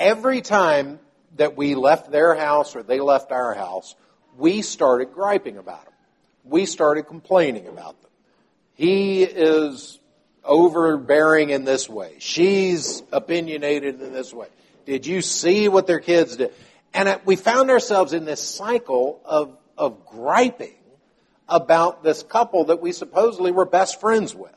every 0.03 0.41
time 0.41 0.99
that 1.37 1.55
we 1.55 1.75
left 1.75 2.11
their 2.11 2.35
house 2.35 2.75
or 2.75 2.83
they 2.83 2.99
left 2.99 3.31
our 3.31 3.53
house, 3.53 3.95
we 4.37 4.61
started 4.61 5.13
griping 5.13 5.57
about 5.57 5.85
them. 5.85 5.93
We 6.43 6.65
started 6.65 7.03
complaining 7.03 7.67
about 7.67 7.99
them. 8.01 8.11
He 8.75 9.23
is 9.23 9.99
overbearing 10.43 11.51
in 11.51 11.63
this 11.63 11.87
way. 11.87 12.15
She's 12.19 13.01
opinionated 13.13 14.01
in 14.01 14.11
this 14.11 14.33
way. 14.33 14.47
Did 14.85 15.07
you 15.07 15.21
see 15.21 15.69
what 15.69 15.87
their 15.87 16.01
kids 16.01 16.35
did? 16.35 16.53
And 16.93 17.07
uh, 17.07 17.19
we 17.23 17.37
found 17.37 17.69
ourselves 17.69 18.11
in 18.11 18.25
this 18.25 18.43
cycle 18.43 19.21
of, 19.23 19.57
of 19.77 20.05
griping 20.05 20.75
about 21.47 22.03
this 22.03 22.23
couple 22.23 22.65
that 22.65 22.81
we 22.81 22.91
supposedly 22.91 23.53
were 23.53 23.65
best 23.65 24.01
friends 24.01 24.35
with. 24.35 24.51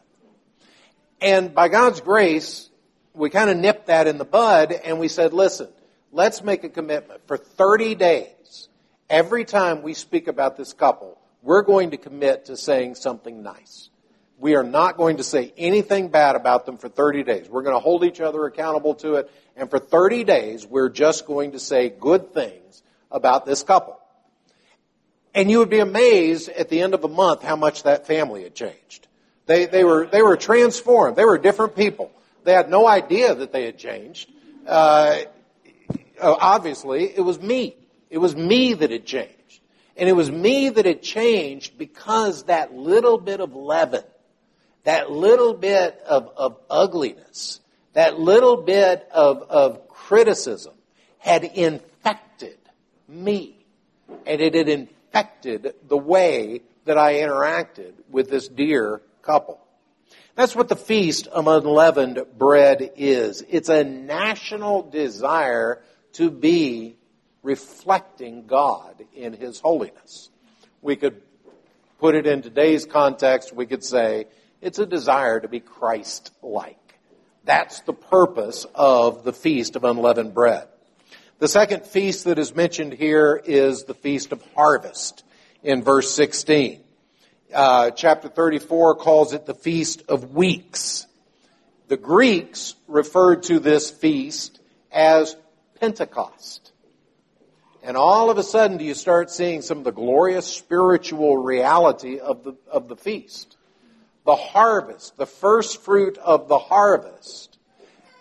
And 1.20 1.54
by 1.54 1.68
God's 1.68 2.00
grace, 2.00 2.68
we 3.16 3.30
kind 3.30 3.50
of 3.50 3.56
nipped 3.56 3.86
that 3.86 4.06
in 4.06 4.18
the 4.18 4.24
bud 4.24 4.72
and 4.72 5.00
we 5.00 5.08
said, 5.08 5.32
listen, 5.32 5.68
let's 6.12 6.42
make 6.42 6.64
a 6.64 6.68
commitment. 6.68 7.26
For 7.26 7.36
30 7.36 7.94
days, 7.94 8.68
every 9.08 9.44
time 9.44 9.82
we 9.82 9.94
speak 9.94 10.28
about 10.28 10.56
this 10.56 10.72
couple, 10.72 11.18
we're 11.42 11.62
going 11.62 11.90
to 11.90 11.96
commit 11.96 12.46
to 12.46 12.56
saying 12.56 12.96
something 12.96 13.42
nice. 13.42 13.88
We 14.38 14.54
are 14.54 14.62
not 14.62 14.98
going 14.98 15.16
to 15.16 15.24
say 15.24 15.54
anything 15.56 16.08
bad 16.08 16.36
about 16.36 16.66
them 16.66 16.76
for 16.76 16.90
30 16.90 17.22
days. 17.22 17.48
We're 17.48 17.62
going 17.62 17.74
to 17.74 17.80
hold 17.80 18.04
each 18.04 18.20
other 18.20 18.44
accountable 18.44 18.94
to 18.96 19.14
it. 19.14 19.30
And 19.56 19.70
for 19.70 19.78
30 19.78 20.24
days, 20.24 20.66
we're 20.66 20.90
just 20.90 21.26
going 21.26 21.52
to 21.52 21.58
say 21.58 21.88
good 21.88 22.34
things 22.34 22.82
about 23.10 23.46
this 23.46 23.62
couple. 23.62 23.98
And 25.34 25.50
you 25.50 25.60
would 25.60 25.70
be 25.70 25.80
amazed 25.80 26.50
at 26.50 26.68
the 26.68 26.82
end 26.82 26.92
of 26.92 27.04
a 27.04 27.08
month 27.08 27.42
how 27.42 27.56
much 27.56 27.84
that 27.84 28.06
family 28.06 28.42
had 28.42 28.54
changed. 28.54 29.08
They, 29.46 29.66
they, 29.66 29.84
were, 29.84 30.06
they 30.06 30.20
were 30.20 30.36
transformed. 30.36 31.16
They 31.16 31.24
were 31.24 31.38
different 31.38 31.76
people. 31.76 32.10
They 32.46 32.52
had 32.52 32.70
no 32.70 32.86
idea 32.86 33.34
that 33.34 33.50
they 33.50 33.64
had 33.64 33.76
changed. 33.76 34.30
Uh, 34.64 35.22
obviously, 36.22 37.12
it 37.12 37.20
was 37.20 37.40
me. 37.40 37.74
It 38.08 38.18
was 38.18 38.36
me 38.36 38.72
that 38.72 38.92
had 38.92 39.04
changed. 39.04 39.60
And 39.96 40.08
it 40.08 40.12
was 40.12 40.30
me 40.30 40.68
that 40.68 40.86
had 40.86 41.02
changed 41.02 41.76
because 41.76 42.44
that 42.44 42.72
little 42.72 43.18
bit 43.18 43.40
of 43.40 43.56
leaven, 43.56 44.04
that 44.84 45.10
little 45.10 45.54
bit 45.54 46.00
of, 46.06 46.30
of 46.36 46.60
ugliness, 46.70 47.58
that 47.94 48.20
little 48.20 48.58
bit 48.58 49.08
of, 49.10 49.42
of 49.42 49.88
criticism 49.88 50.74
had 51.18 51.42
infected 51.42 52.58
me. 53.08 53.56
And 54.24 54.40
it 54.40 54.54
had 54.54 54.68
infected 54.68 55.74
the 55.88 55.98
way 55.98 56.60
that 56.84 56.96
I 56.96 57.14
interacted 57.14 57.94
with 58.08 58.30
this 58.30 58.46
dear 58.46 59.02
couple. 59.22 59.65
That's 60.34 60.54
what 60.54 60.68
the 60.68 60.76
Feast 60.76 61.26
of 61.28 61.46
Unleavened 61.46 62.22
Bread 62.36 62.92
is. 62.96 63.42
It's 63.48 63.70
a 63.70 63.84
national 63.84 64.82
desire 64.82 65.82
to 66.12 66.30
be 66.30 66.96
reflecting 67.42 68.46
God 68.46 69.04
in 69.14 69.32
His 69.32 69.60
holiness. 69.60 70.28
We 70.82 70.96
could 70.96 71.22
put 71.98 72.14
it 72.14 72.26
in 72.26 72.42
today's 72.42 72.84
context, 72.84 73.54
we 73.54 73.66
could 73.66 73.82
say 73.82 74.26
it's 74.60 74.78
a 74.78 74.86
desire 74.86 75.40
to 75.40 75.48
be 75.48 75.60
Christ-like. 75.60 76.98
That's 77.44 77.80
the 77.80 77.92
purpose 77.92 78.66
of 78.74 79.24
the 79.24 79.32
Feast 79.32 79.76
of 79.76 79.84
Unleavened 79.84 80.34
Bread. 80.34 80.68
The 81.38 81.48
second 81.48 81.86
feast 81.86 82.24
that 82.24 82.38
is 82.38 82.54
mentioned 82.54 82.92
here 82.94 83.40
is 83.44 83.84
the 83.84 83.94
Feast 83.94 84.32
of 84.32 84.42
Harvest 84.54 85.22
in 85.62 85.82
verse 85.82 86.12
16 86.12 86.82
uh, 87.56 87.90
chapter 87.90 88.28
34 88.28 88.96
calls 88.96 89.32
it 89.32 89.46
the 89.46 89.54
Feast 89.54 90.02
of 90.10 90.34
Weeks. 90.34 91.06
The 91.88 91.96
Greeks 91.96 92.74
referred 92.86 93.44
to 93.44 93.58
this 93.58 93.90
feast 93.90 94.60
as 94.92 95.34
Pentecost. 95.80 96.72
And 97.82 97.96
all 97.96 98.28
of 98.28 98.36
a 98.36 98.42
sudden, 98.42 98.76
do 98.76 98.84
you 98.84 98.92
start 98.92 99.30
seeing 99.30 99.62
some 99.62 99.78
of 99.78 99.84
the 99.84 99.92
glorious 99.92 100.46
spiritual 100.46 101.38
reality 101.38 102.18
of 102.18 102.44
the, 102.44 102.56
of 102.70 102.88
the 102.88 102.96
feast? 102.96 103.56
The 104.26 104.36
harvest, 104.36 105.16
the 105.16 105.24
first 105.24 105.80
fruit 105.80 106.18
of 106.18 106.48
the 106.48 106.58
harvest, 106.58 107.56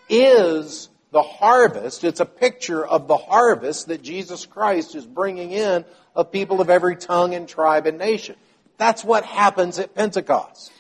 is 0.08 0.88
the 1.12 1.24
harvest. 1.24 2.06
It's 2.06 2.22
a 2.22 2.26
picture 2.26 2.86
of 2.86 3.10
the 3.10 3.18
harvest 3.18 3.88
that 3.88 4.02
Jesus 4.02 4.46
Christ 4.46 4.96
is 4.96 5.06
bringing 5.06 5.52
in 5.52 5.84
of 6.16 6.32
people 6.32 6.62
of 6.62 6.70
every 6.70 6.96
tongue 6.96 7.34
and 7.34 7.50
tribe 7.50 7.86
and 7.86 7.98
nation. 7.98 8.38
That's 8.78 9.04
what 9.04 9.26
happens 9.26 9.80
at 9.80 9.96
Pentecost. 9.96 10.72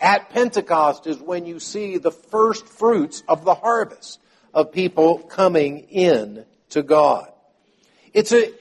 At 0.00 0.30
Pentecost 0.30 1.06
is 1.06 1.18
when 1.18 1.46
you 1.46 1.58
see 1.58 1.98
the 1.98 2.10
first 2.10 2.66
fruits 2.66 3.22
of 3.26 3.44
the 3.44 3.54
harvest 3.54 4.20
of 4.54 4.72
people 4.72 5.18
coming 5.18 5.80
in 5.90 6.44
to 6.70 6.82
God. 6.82 7.32
It's 8.12 8.32
a, 8.32 8.52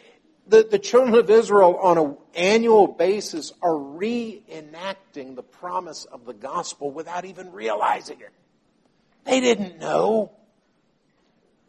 the, 0.48 0.68
the 0.70 0.80
children 0.80 1.16
of 1.16 1.30
Israel 1.30 1.78
on 1.78 1.98
an 1.98 2.18
annual 2.36 2.88
basis 2.88 3.52
are 3.62 3.74
reenacting 3.74 5.36
the 5.36 5.44
promise 5.44 6.06
of 6.06 6.26
the 6.26 6.34
gospel 6.34 6.92
without 6.92 7.26
even 7.26 7.52
realizing 7.52 8.20
it. 8.22 8.32
They 9.26 9.40
didn't 9.40 9.80
know. 9.80 10.32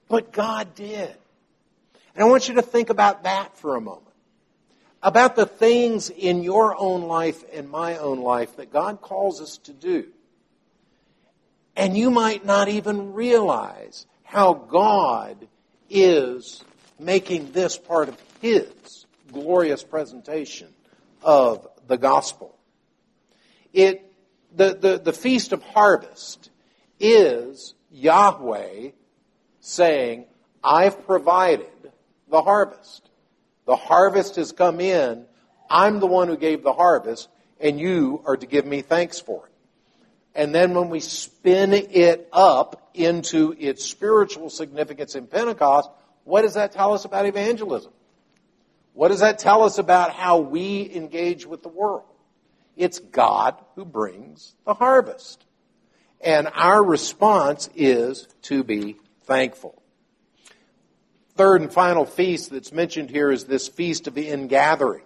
But 0.08 0.32
God 0.32 0.74
did. 0.74 1.14
And 2.14 2.24
I 2.24 2.24
want 2.24 2.48
you 2.48 2.54
to 2.54 2.62
think 2.62 2.90
about 2.90 3.24
that 3.24 3.56
for 3.58 3.76
a 3.76 3.80
moment. 3.80 4.07
About 5.02 5.36
the 5.36 5.46
things 5.46 6.10
in 6.10 6.42
your 6.42 6.76
own 6.76 7.02
life 7.02 7.44
and 7.52 7.70
my 7.70 7.98
own 7.98 8.20
life 8.20 8.56
that 8.56 8.72
God 8.72 9.00
calls 9.00 9.40
us 9.40 9.58
to 9.58 9.72
do. 9.72 10.08
And 11.76 11.96
you 11.96 12.10
might 12.10 12.44
not 12.44 12.68
even 12.68 13.12
realize 13.12 14.06
how 14.24 14.54
God 14.54 15.46
is 15.88 16.64
making 16.98 17.52
this 17.52 17.78
part 17.78 18.08
of 18.08 18.20
His 18.40 19.06
glorious 19.32 19.84
presentation 19.84 20.68
of 21.22 21.66
the 21.86 21.96
gospel. 21.96 22.56
It, 23.72 24.12
the, 24.54 24.74
the, 24.74 24.98
the 24.98 25.12
Feast 25.12 25.52
of 25.52 25.62
Harvest 25.62 26.50
is 26.98 27.74
Yahweh 27.92 28.90
saying, 29.60 30.24
I've 30.62 31.06
provided 31.06 31.92
the 32.28 32.42
harvest. 32.42 33.08
The 33.68 33.76
harvest 33.76 34.36
has 34.36 34.50
come 34.50 34.80
in. 34.80 35.26
I'm 35.68 36.00
the 36.00 36.06
one 36.06 36.28
who 36.28 36.38
gave 36.38 36.62
the 36.62 36.72
harvest, 36.72 37.28
and 37.60 37.78
you 37.78 38.22
are 38.24 38.34
to 38.34 38.46
give 38.46 38.64
me 38.64 38.80
thanks 38.80 39.20
for 39.20 39.46
it. 39.46 39.52
And 40.34 40.54
then 40.54 40.72
when 40.72 40.88
we 40.88 41.00
spin 41.00 41.74
it 41.74 42.30
up 42.32 42.90
into 42.94 43.54
its 43.58 43.84
spiritual 43.84 44.48
significance 44.48 45.16
in 45.16 45.26
Pentecost, 45.26 45.90
what 46.24 46.42
does 46.42 46.54
that 46.54 46.72
tell 46.72 46.94
us 46.94 47.04
about 47.04 47.26
evangelism? 47.26 47.92
What 48.94 49.08
does 49.08 49.20
that 49.20 49.38
tell 49.38 49.62
us 49.62 49.76
about 49.76 50.14
how 50.14 50.38
we 50.38 50.90
engage 50.94 51.44
with 51.44 51.62
the 51.62 51.68
world? 51.68 52.08
It's 52.74 52.98
God 52.98 53.54
who 53.74 53.84
brings 53.84 54.54
the 54.64 54.72
harvest. 54.72 55.44
And 56.22 56.48
our 56.54 56.82
response 56.82 57.68
is 57.76 58.28
to 58.44 58.64
be 58.64 58.96
thankful. 59.24 59.77
Third 61.38 61.60
and 61.60 61.72
final 61.72 62.04
feast 62.04 62.50
that's 62.50 62.72
mentioned 62.72 63.10
here 63.10 63.30
is 63.30 63.44
this 63.44 63.68
feast 63.68 64.08
of 64.08 64.14
the 64.14 64.28
ingathering. 64.28 65.04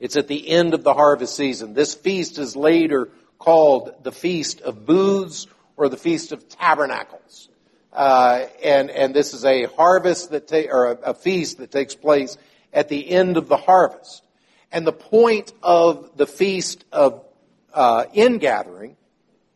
It's 0.00 0.16
at 0.16 0.26
the 0.26 0.48
end 0.48 0.74
of 0.74 0.82
the 0.82 0.92
harvest 0.92 1.36
season. 1.36 1.72
This 1.72 1.94
feast 1.94 2.36
is 2.36 2.56
later 2.56 3.10
called 3.38 3.94
the 4.02 4.10
Feast 4.10 4.60
of 4.62 4.84
Booths 4.84 5.46
or 5.76 5.88
the 5.88 5.96
Feast 5.96 6.32
of 6.32 6.48
Tabernacles. 6.48 7.48
Uh, 7.92 8.46
and, 8.60 8.90
and 8.90 9.14
this 9.14 9.34
is 9.34 9.44
a 9.44 9.66
harvest 9.76 10.32
that 10.32 10.48
ta- 10.48 10.68
or 10.68 10.86
a, 10.86 10.94
a 11.10 11.14
feast 11.14 11.58
that 11.58 11.70
takes 11.70 11.94
place 11.94 12.36
at 12.72 12.88
the 12.88 13.08
end 13.08 13.36
of 13.36 13.46
the 13.46 13.56
harvest. 13.56 14.24
And 14.72 14.84
the 14.84 14.92
point 14.92 15.52
of 15.62 16.16
the 16.16 16.26
Feast 16.26 16.84
of 16.90 17.24
uh, 17.72 18.06
Ingathering, 18.14 18.96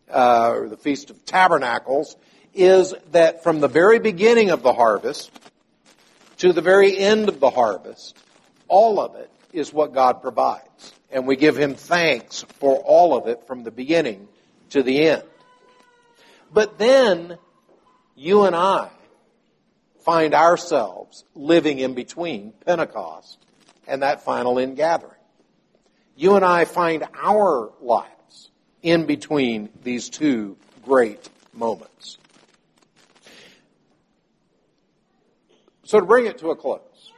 uh, 0.08 0.52
or 0.52 0.68
the 0.68 0.76
Feast 0.76 1.10
of 1.10 1.24
Tabernacles, 1.24 2.14
is 2.58 2.92
that 3.12 3.42
from 3.42 3.60
the 3.60 3.68
very 3.68 3.98
beginning 4.00 4.50
of 4.50 4.62
the 4.62 4.72
harvest 4.72 5.30
to 6.38 6.52
the 6.52 6.60
very 6.60 6.98
end 6.98 7.28
of 7.28 7.40
the 7.40 7.50
harvest, 7.50 8.16
all 8.66 9.00
of 9.00 9.14
it 9.14 9.30
is 9.52 9.72
what 9.72 9.94
God 9.94 10.22
provides. 10.22 10.92
And 11.10 11.26
we 11.26 11.36
give 11.36 11.56
Him 11.56 11.74
thanks 11.74 12.42
for 12.58 12.76
all 12.76 13.16
of 13.16 13.28
it 13.28 13.46
from 13.46 13.62
the 13.62 13.70
beginning 13.70 14.28
to 14.70 14.82
the 14.82 15.08
end. 15.08 15.22
But 16.52 16.78
then, 16.78 17.38
you 18.16 18.42
and 18.44 18.56
I 18.56 18.90
find 20.04 20.34
ourselves 20.34 21.24
living 21.34 21.78
in 21.78 21.94
between 21.94 22.52
Pentecost 22.66 23.38
and 23.86 24.02
that 24.02 24.22
final 24.22 24.58
ingathering. 24.58 25.12
You 26.16 26.34
and 26.34 26.44
I 26.44 26.64
find 26.64 27.04
our 27.14 27.70
lives 27.80 28.50
in 28.82 29.06
between 29.06 29.68
these 29.84 30.08
two 30.08 30.56
great 30.84 31.28
moments. 31.52 32.18
So 35.88 35.98
to 35.98 36.04
bring 36.04 36.26
it 36.26 36.36
to 36.40 36.50
a 36.50 36.54
close, 36.54 37.12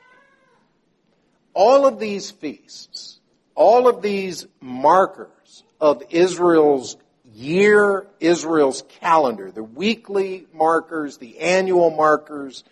all 1.55 1.87
of 1.87 1.99
these 1.99 2.31
feasts, 2.31 3.19
all 3.57 3.89
of 3.89 4.01
these 4.01 4.47
markers 4.61 5.65
of 5.81 6.05
Israel's 6.11 6.97
year, 7.35 8.07
Israel's 8.21 8.85
calendar, 9.01 9.51
the 9.51 9.65
weekly 9.65 10.47
markers, 10.55 11.17
the 11.19 11.41
annual 11.41 11.91
markers, 11.91 12.63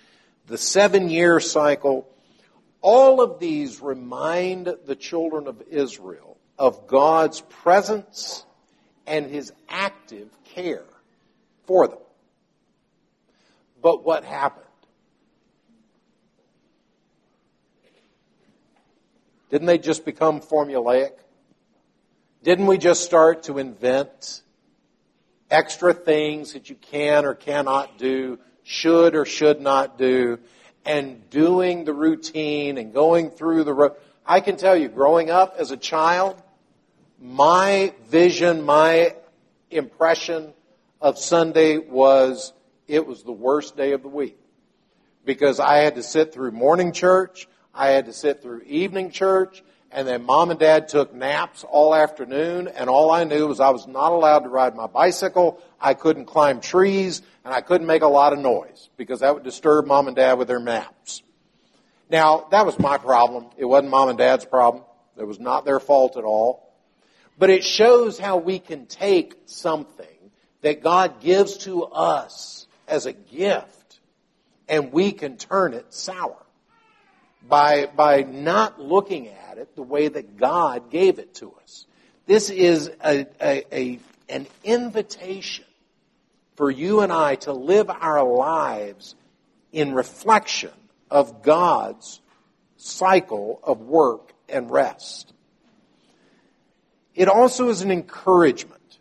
the 0.47 0.57
seven 0.57 1.11
year 1.11 1.41
cycle, 1.41 2.09
all 2.81 3.21
of 3.21 3.41
these 3.41 3.81
remind 3.81 4.73
the 4.87 4.95
children 4.95 5.49
of 5.49 5.61
Israel 5.69 6.37
of 6.57 6.87
God's 6.87 7.41
presence 7.41 8.47
and 9.05 9.27
his 9.27 9.53
active 9.69 10.29
care 10.45 10.87
for 11.67 11.89
them. 11.89 11.99
But 13.83 14.05
what 14.05 14.23
happened? 14.23 14.68
Didn't 19.51 19.67
they 19.67 19.79
just 19.79 20.05
become 20.05 20.41
formulaic? 20.41 21.13
Didn't 22.43 22.67
we 22.67 22.79
just 22.79 23.05
start 23.05 23.45
to 23.45 23.59
invent 23.59 24.43
extra 25.51 25.95
things 25.95 26.53
that 26.53 26.69
you 26.69 26.77
can 26.77 27.25
or 27.25 27.35
cannot 27.35 27.99
do, 27.99 28.39
should 28.63 29.15
or 29.15 29.25
should 29.25 29.61
not 29.61 29.99
do, 29.99 30.39
and 30.85 31.29
doing 31.31 31.85
the 31.85 31.93
routine 31.93 32.79
and 32.79 32.93
going 32.93 33.31
through 33.31 33.65
the 33.65 33.73
ro- 33.73 33.97
I 34.25 34.41
can 34.41 34.57
tell 34.57 34.77
you, 34.77 34.89
growing 34.89 35.31
up 35.31 35.57
as 35.59 35.71
a 35.71 35.77
child, 35.77 36.41
my 37.21 37.95
vision, 38.09 38.63
my 38.63 39.17
impression 39.71 40.53
of 41.01 41.19
Sunday 41.19 41.79
was 41.79 42.53
it 42.87 43.07
was 43.07 43.23
the 43.23 43.33
worst 43.33 43.77
day 43.77 43.93
of 43.93 44.03
the 44.03 44.09
week 44.09 44.39
because 45.25 45.61
I 45.61 45.79
had 45.79 45.97
to 45.97 46.03
sit 46.03 46.33
through 46.33 46.53
morning 46.53 46.93
church, 46.93 47.49
I 47.79 47.91
had 47.91 48.07
to 48.07 48.13
sit 48.13 48.43
through 48.43 48.63
evening 48.63 49.13
church, 49.13 49.63
and 49.93 50.07
then 50.07 50.25
mom 50.25 50.51
and 50.51 50.59
dad 50.59 50.89
took 50.89 51.15
naps 51.15 51.63
all 51.63 51.95
afternoon, 51.95 52.67
and 52.67 52.91
all 52.91 53.13
I 53.13 53.23
knew 53.23 53.47
was 53.47 53.61
I 53.61 53.71
was 53.71 53.87
not 53.87 54.11
allowed 54.11 54.41
to 54.41 54.49
ride 54.49 54.75
my 54.75 54.89
bicycle, 54.89 55.63
I 55.81 55.95
couldn't 55.95 56.25
climb 56.25 56.61
trees, 56.61 57.23
and 57.45 57.55
I 57.55 57.61
couldn't 57.61 57.87
make 57.87 58.03
a 58.03 58.09
lot 58.09 58.33
of 58.33 58.41
noise 58.41 58.91
because 58.97 59.21
that 59.21 59.33
would 59.33 59.45
disturb 59.45 59.87
mom 59.87 60.09
and 60.09 60.17
dad 60.17 60.35
with 60.39 60.49
their 60.49 60.59
naps. 60.59 61.23
Now, 62.11 62.49
that 62.51 62.67
was 62.67 62.77
my 62.81 62.99
problem. 62.99 63.47
It 63.57 63.65
wasn't 63.65 63.91
mom 63.91 64.09
and 64.09 64.19
dad's 64.19 64.45
problem. 64.45 64.83
It 65.17 65.25
was 65.25 65.39
not 65.39 65.65
their 65.65 65.79
fault 65.79 66.17
at 66.17 66.25
all. 66.25 66.75
But 67.39 67.51
it 67.51 67.63
shows 67.63 68.19
how 68.19 68.39
we 68.39 68.59
can 68.59 68.87
take 68.87 69.37
something 69.47 70.33
that 70.63 70.83
God 70.83 71.21
gives 71.21 71.59
to 71.59 71.85
us 71.85 72.67
as 72.89 73.07
a 73.07 73.13
gift 73.13 74.01
and 74.69 74.93
we 74.93 75.13
can 75.13 75.37
turn 75.37 75.75
it 75.75 75.95
sour 75.95 76.45
by, 77.49 77.87
by 77.87 78.23
not 78.23 78.81
looking 78.81 79.29
at 79.29 79.59
it 79.59 79.75
the 79.75 79.83
way 79.83 80.09
that 80.09 80.37
God 80.37 80.91
gave 80.91 81.19
it 81.19 81.35
to 81.37 81.53
us. 81.63 81.87
This 82.27 82.51
is 82.51 82.91
a, 83.03 83.27
a, 83.41 83.65
a, 83.73 83.99
an 84.29 84.47
invitation 84.65 85.65
for 86.57 86.71
you 86.71 87.01
and 87.01 87.13
I 87.13 87.37
to 87.37 87.53
live 87.53 87.89
our 87.89 88.23
lives 88.23 89.15
in 89.73 89.95
reflection 89.95 90.73
of 91.11 91.43
God's 91.43 92.21
cycle 92.77 93.61
of 93.63 93.81
work 93.81 94.33
and 94.49 94.71
rest. 94.71 95.33
It 97.15 97.29
also 97.29 97.69
is 97.69 97.83
an 97.83 97.91
encouragement 97.91 98.99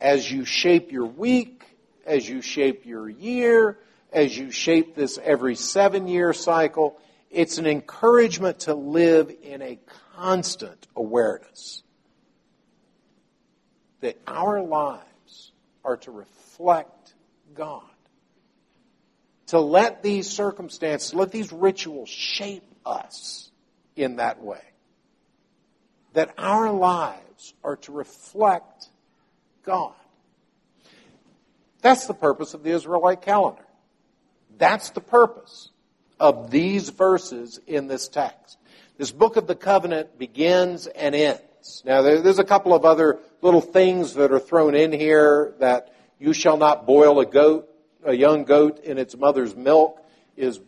as 0.00 0.30
you 0.30 0.44
shape 0.44 0.92
your 0.92 1.06
week, 1.06 1.64
as 2.04 2.28
you 2.28 2.42
shape 2.42 2.86
your 2.86 3.08
year, 3.08 3.78
as 4.12 4.36
you 4.36 4.50
shape 4.50 4.94
this 4.94 5.18
every 5.22 5.56
seven 5.56 6.06
year 6.06 6.32
cycle. 6.32 6.98
It's 7.30 7.58
an 7.58 7.66
encouragement 7.66 8.60
to 8.60 8.74
live 8.74 9.32
in 9.42 9.62
a 9.62 9.78
constant 10.14 10.86
awareness 10.94 11.82
that 14.00 14.18
our 14.26 14.62
lives 14.62 15.52
are 15.84 15.96
to 15.98 16.10
reflect 16.10 17.14
God. 17.54 17.82
To 19.48 19.60
let 19.60 20.02
these 20.02 20.28
circumstances, 20.28 21.14
let 21.14 21.30
these 21.30 21.52
rituals 21.52 22.08
shape 22.08 22.64
us 22.84 23.50
in 23.94 24.16
that 24.16 24.42
way. 24.42 24.62
That 26.14 26.34
our 26.38 26.72
lives 26.72 27.54
are 27.62 27.76
to 27.76 27.92
reflect 27.92 28.88
God. 29.64 29.94
That's 31.82 32.06
the 32.06 32.14
purpose 32.14 32.54
of 32.54 32.62
the 32.62 32.70
Israelite 32.70 33.22
calendar. 33.22 33.64
That's 34.58 34.90
the 34.90 35.00
purpose 35.00 35.70
of 36.18 36.50
these 36.50 36.88
verses 36.90 37.60
in 37.66 37.86
this 37.88 38.08
text. 38.08 38.58
This 38.96 39.12
book 39.12 39.36
of 39.36 39.46
the 39.46 39.54
covenant 39.54 40.18
begins 40.18 40.86
and 40.86 41.14
ends. 41.14 41.82
Now, 41.84 42.02
there's 42.02 42.38
a 42.38 42.44
couple 42.44 42.74
of 42.74 42.84
other 42.84 43.18
little 43.42 43.60
things 43.60 44.14
that 44.14 44.32
are 44.32 44.38
thrown 44.38 44.74
in 44.74 44.92
here 44.92 45.54
that 45.58 45.94
you 46.18 46.32
shall 46.32 46.56
not 46.56 46.86
boil 46.86 47.20
a 47.20 47.26
goat, 47.26 47.68
a 48.04 48.14
young 48.14 48.44
goat 48.44 48.82
in 48.84 48.98
its 48.98 49.16
mother's 49.16 49.54
milk 49.54 50.02
is 50.36 50.60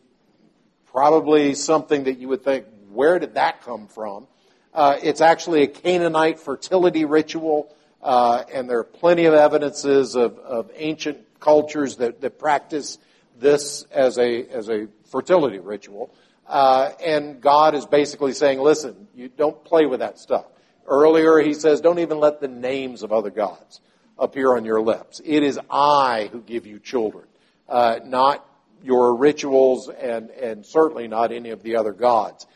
probably 0.86 1.54
something 1.54 2.04
that 2.04 2.18
you 2.18 2.28
would 2.28 2.42
think, 2.42 2.66
where 2.90 3.18
did 3.18 3.34
that 3.34 3.62
come 3.62 3.86
from? 3.86 4.26
Uh, 4.74 4.98
it's 5.02 5.20
actually 5.20 5.62
a 5.62 5.66
Canaanite 5.66 6.38
fertility 6.38 7.04
ritual, 7.04 7.74
uh, 8.02 8.44
and 8.52 8.68
there 8.68 8.78
are 8.78 8.84
plenty 8.84 9.24
of 9.24 9.34
evidences 9.34 10.14
of, 10.14 10.38
of 10.38 10.70
ancient 10.74 11.18
cultures 11.40 11.96
that, 11.96 12.20
that 12.20 12.38
practice 12.38 12.98
this 13.38 13.84
as 13.90 14.18
a, 14.18 14.46
as 14.48 14.68
a 14.68 14.88
fertility 15.10 15.58
ritual. 15.58 16.14
Uh, 16.46 16.92
and 17.04 17.40
God 17.40 17.74
is 17.74 17.86
basically 17.86 18.32
saying, 18.32 18.58
listen, 18.58 19.08
you 19.14 19.28
don't 19.28 19.62
play 19.64 19.86
with 19.86 20.00
that 20.00 20.18
stuff. 20.18 20.46
Earlier, 20.86 21.38
he 21.38 21.52
says, 21.52 21.80
don't 21.80 21.98
even 21.98 22.18
let 22.18 22.40
the 22.40 22.48
names 22.48 23.02
of 23.02 23.12
other 23.12 23.30
gods 23.30 23.80
appear 24.18 24.56
on 24.56 24.64
your 24.64 24.80
lips. 24.80 25.20
It 25.24 25.42
is 25.42 25.60
I 25.70 26.30
who 26.32 26.40
give 26.40 26.66
you 26.66 26.78
children, 26.78 27.26
uh, 27.68 28.00
not 28.04 28.44
your 28.82 29.14
rituals 29.14 29.88
and, 29.88 30.30
and 30.30 30.64
certainly 30.64 31.08
not 31.08 31.32
any 31.32 31.50
of 31.50 31.62
the 31.62 31.76
other 31.76 31.92
gods. 31.92 32.46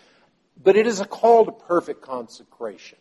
But 0.62 0.76
it 0.76 0.86
is 0.86 1.00
a 1.00 1.04
call 1.04 1.44
to 1.44 1.52
perfect 1.52 2.02
consecration, 2.02 2.98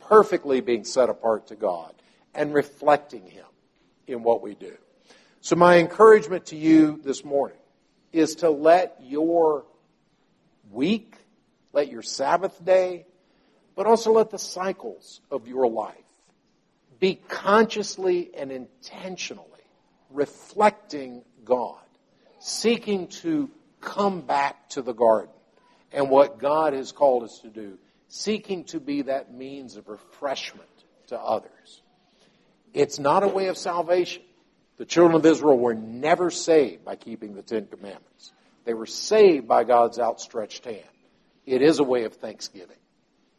perfectly 0.00 0.60
being 0.60 0.84
set 0.84 1.08
apart 1.08 1.48
to 1.48 1.56
God 1.56 1.94
and 2.34 2.54
reflecting 2.54 3.26
Him 3.26 3.46
in 4.06 4.22
what 4.22 4.42
we 4.42 4.54
do. 4.54 4.76
So 5.44 5.56
my 5.56 5.78
encouragement 5.78 6.46
to 6.46 6.56
you 6.56 7.00
this 7.02 7.24
morning 7.24 7.58
is 8.12 8.36
to 8.36 8.50
let 8.50 8.98
your 9.02 9.64
week, 10.70 11.16
let 11.72 11.90
your 11.90 12.02
Sabbath 12.02 12.64
day, 12.64 13.06
but 13.74 13.88
also 13.88 14.12
let 14.12 14.30
the 14.30 14.38
cycles 14.38 15.20
of 15.32 15.48
your 15.48 15.66
life 15.66 15.96
be 17.00 17.16
consciously 17.16 18.30
and 18.36 18.52
intentionally 18.52 19.48
reflecting 20.10 21.24
God, 21.44 21.82
seeking 22.38 23.08
to 23.08 23.50
come 23.80 24.20
back 24.20 24.68
to 24.68 24.80
the 24.80 24.92
garden 24.92 25.34
and 25.90 26.08
what 26.08 26.38
God 26.38 26.72
has 26.72 26.92
called 26.92 27.24
us 27.24 27.40
to 27.40 27.48
do, 27.48 27.78
seeking 28.06 28.62
to 28.66 28.78
be 28.78 29.02
that 29.02 29.34
means 29.34 29.76
of 29.76 29.88
refreshment 29.88 30.68
to 31.08 31.18
others. 31.18 31.82
It's 32.72 33.00
not 33.00 33.24
a 33.24 33.28
way 33.28 33.48
of 33.48 33.58
salvation. 33.58 34.22
The 34.78 34.84
children 34.84 35.16
of 35.16 35.26
Israel 35.26 35.58
were 35.58 35.74
never 35.74 36.30
saved 36.30 36.84
by 36.84 36.96
keeping 36.96 37.34
the 37.34 37.42
Ten 37.42 37.66
Commandments. 37.66 38.32
They 38.64 38.74
were 38.74 38.86
saved 38.86 39.46
by 39.46 39.64
God's 39.64 39.98
outstretched 39.98 40.64
hand. 40.64 40.82
It 41.46 41.62
is 41.62 41.78
a 41.78 41.84
way 41.84 42.04
of 42.04 42.14
thanksgiving. 42.14 42.76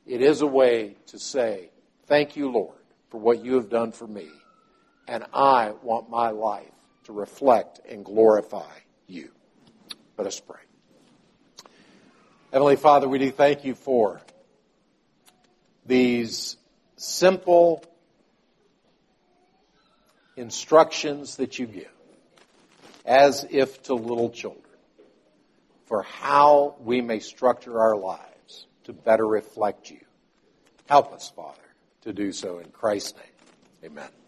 It 0.05 0.21
is 0.21 0.41
a 0.41 0.47
way 0.47 0.95
to 1.07 1.19
say, 1.19 1.69
Thank 2.05 2.36
you, 2.36 2.51
Lord, 2.51 2.75
for 3.09 3.19
what 3.19 3.43
you 3.43 3.55
have 3.55 3.69
done 3.69 3.93
for 3.93 4.05
me. 4.05 4.27
And 5.07 5.23
I 5.34 5.73
want 5.81 6.09
my 6.09 6.29
life 6.31 6.69
to 7.05 7.13
reflect 7.13 7.79
and 7.89 8.03
glorify 8.03 8.71
you. 9.07 9.31
Let 10.17 10.27
us 10.27 10.39
pray. 10.39 10.59
Heavenly 12.51 12.75
Father, 12.75 13.07
we 13.07 13.19
do 13.19 13.31
thank 13.31 13.63
you 13.65 13.73
for 13.73 14.21
these 15.86 16.57
simple 16.97 17.84
instructions 20.36 21.38
that 21.38 21.59
you 21.59 21.67
give, 21.67 21.91
as 23.05 23.45
if 23.49 23.84
to 23.84 23.93
little 23.93 24.29
children, 24.29 24.63
for 25.86 26.03
how 26.03 26.75
we 26.79 27.01
may 27.01 27.19
structure 27.19 27.79
our 27.79 27.95
lives 27.95 28.67
to 28.86 28.93
better 28.93 29.27
reflect 29.27 29.91
you. 29.91 29.99
Help 30.88 31.13
us, 31.13 31.31
Father, 31.36 31.57
to 32.01 32.13
do 32.13 32.31
so 32.31 32.59
in 32.59 32.69
Christ's 32.71 33.15
name. 33.15 33.91
Amen. 33.91 34.22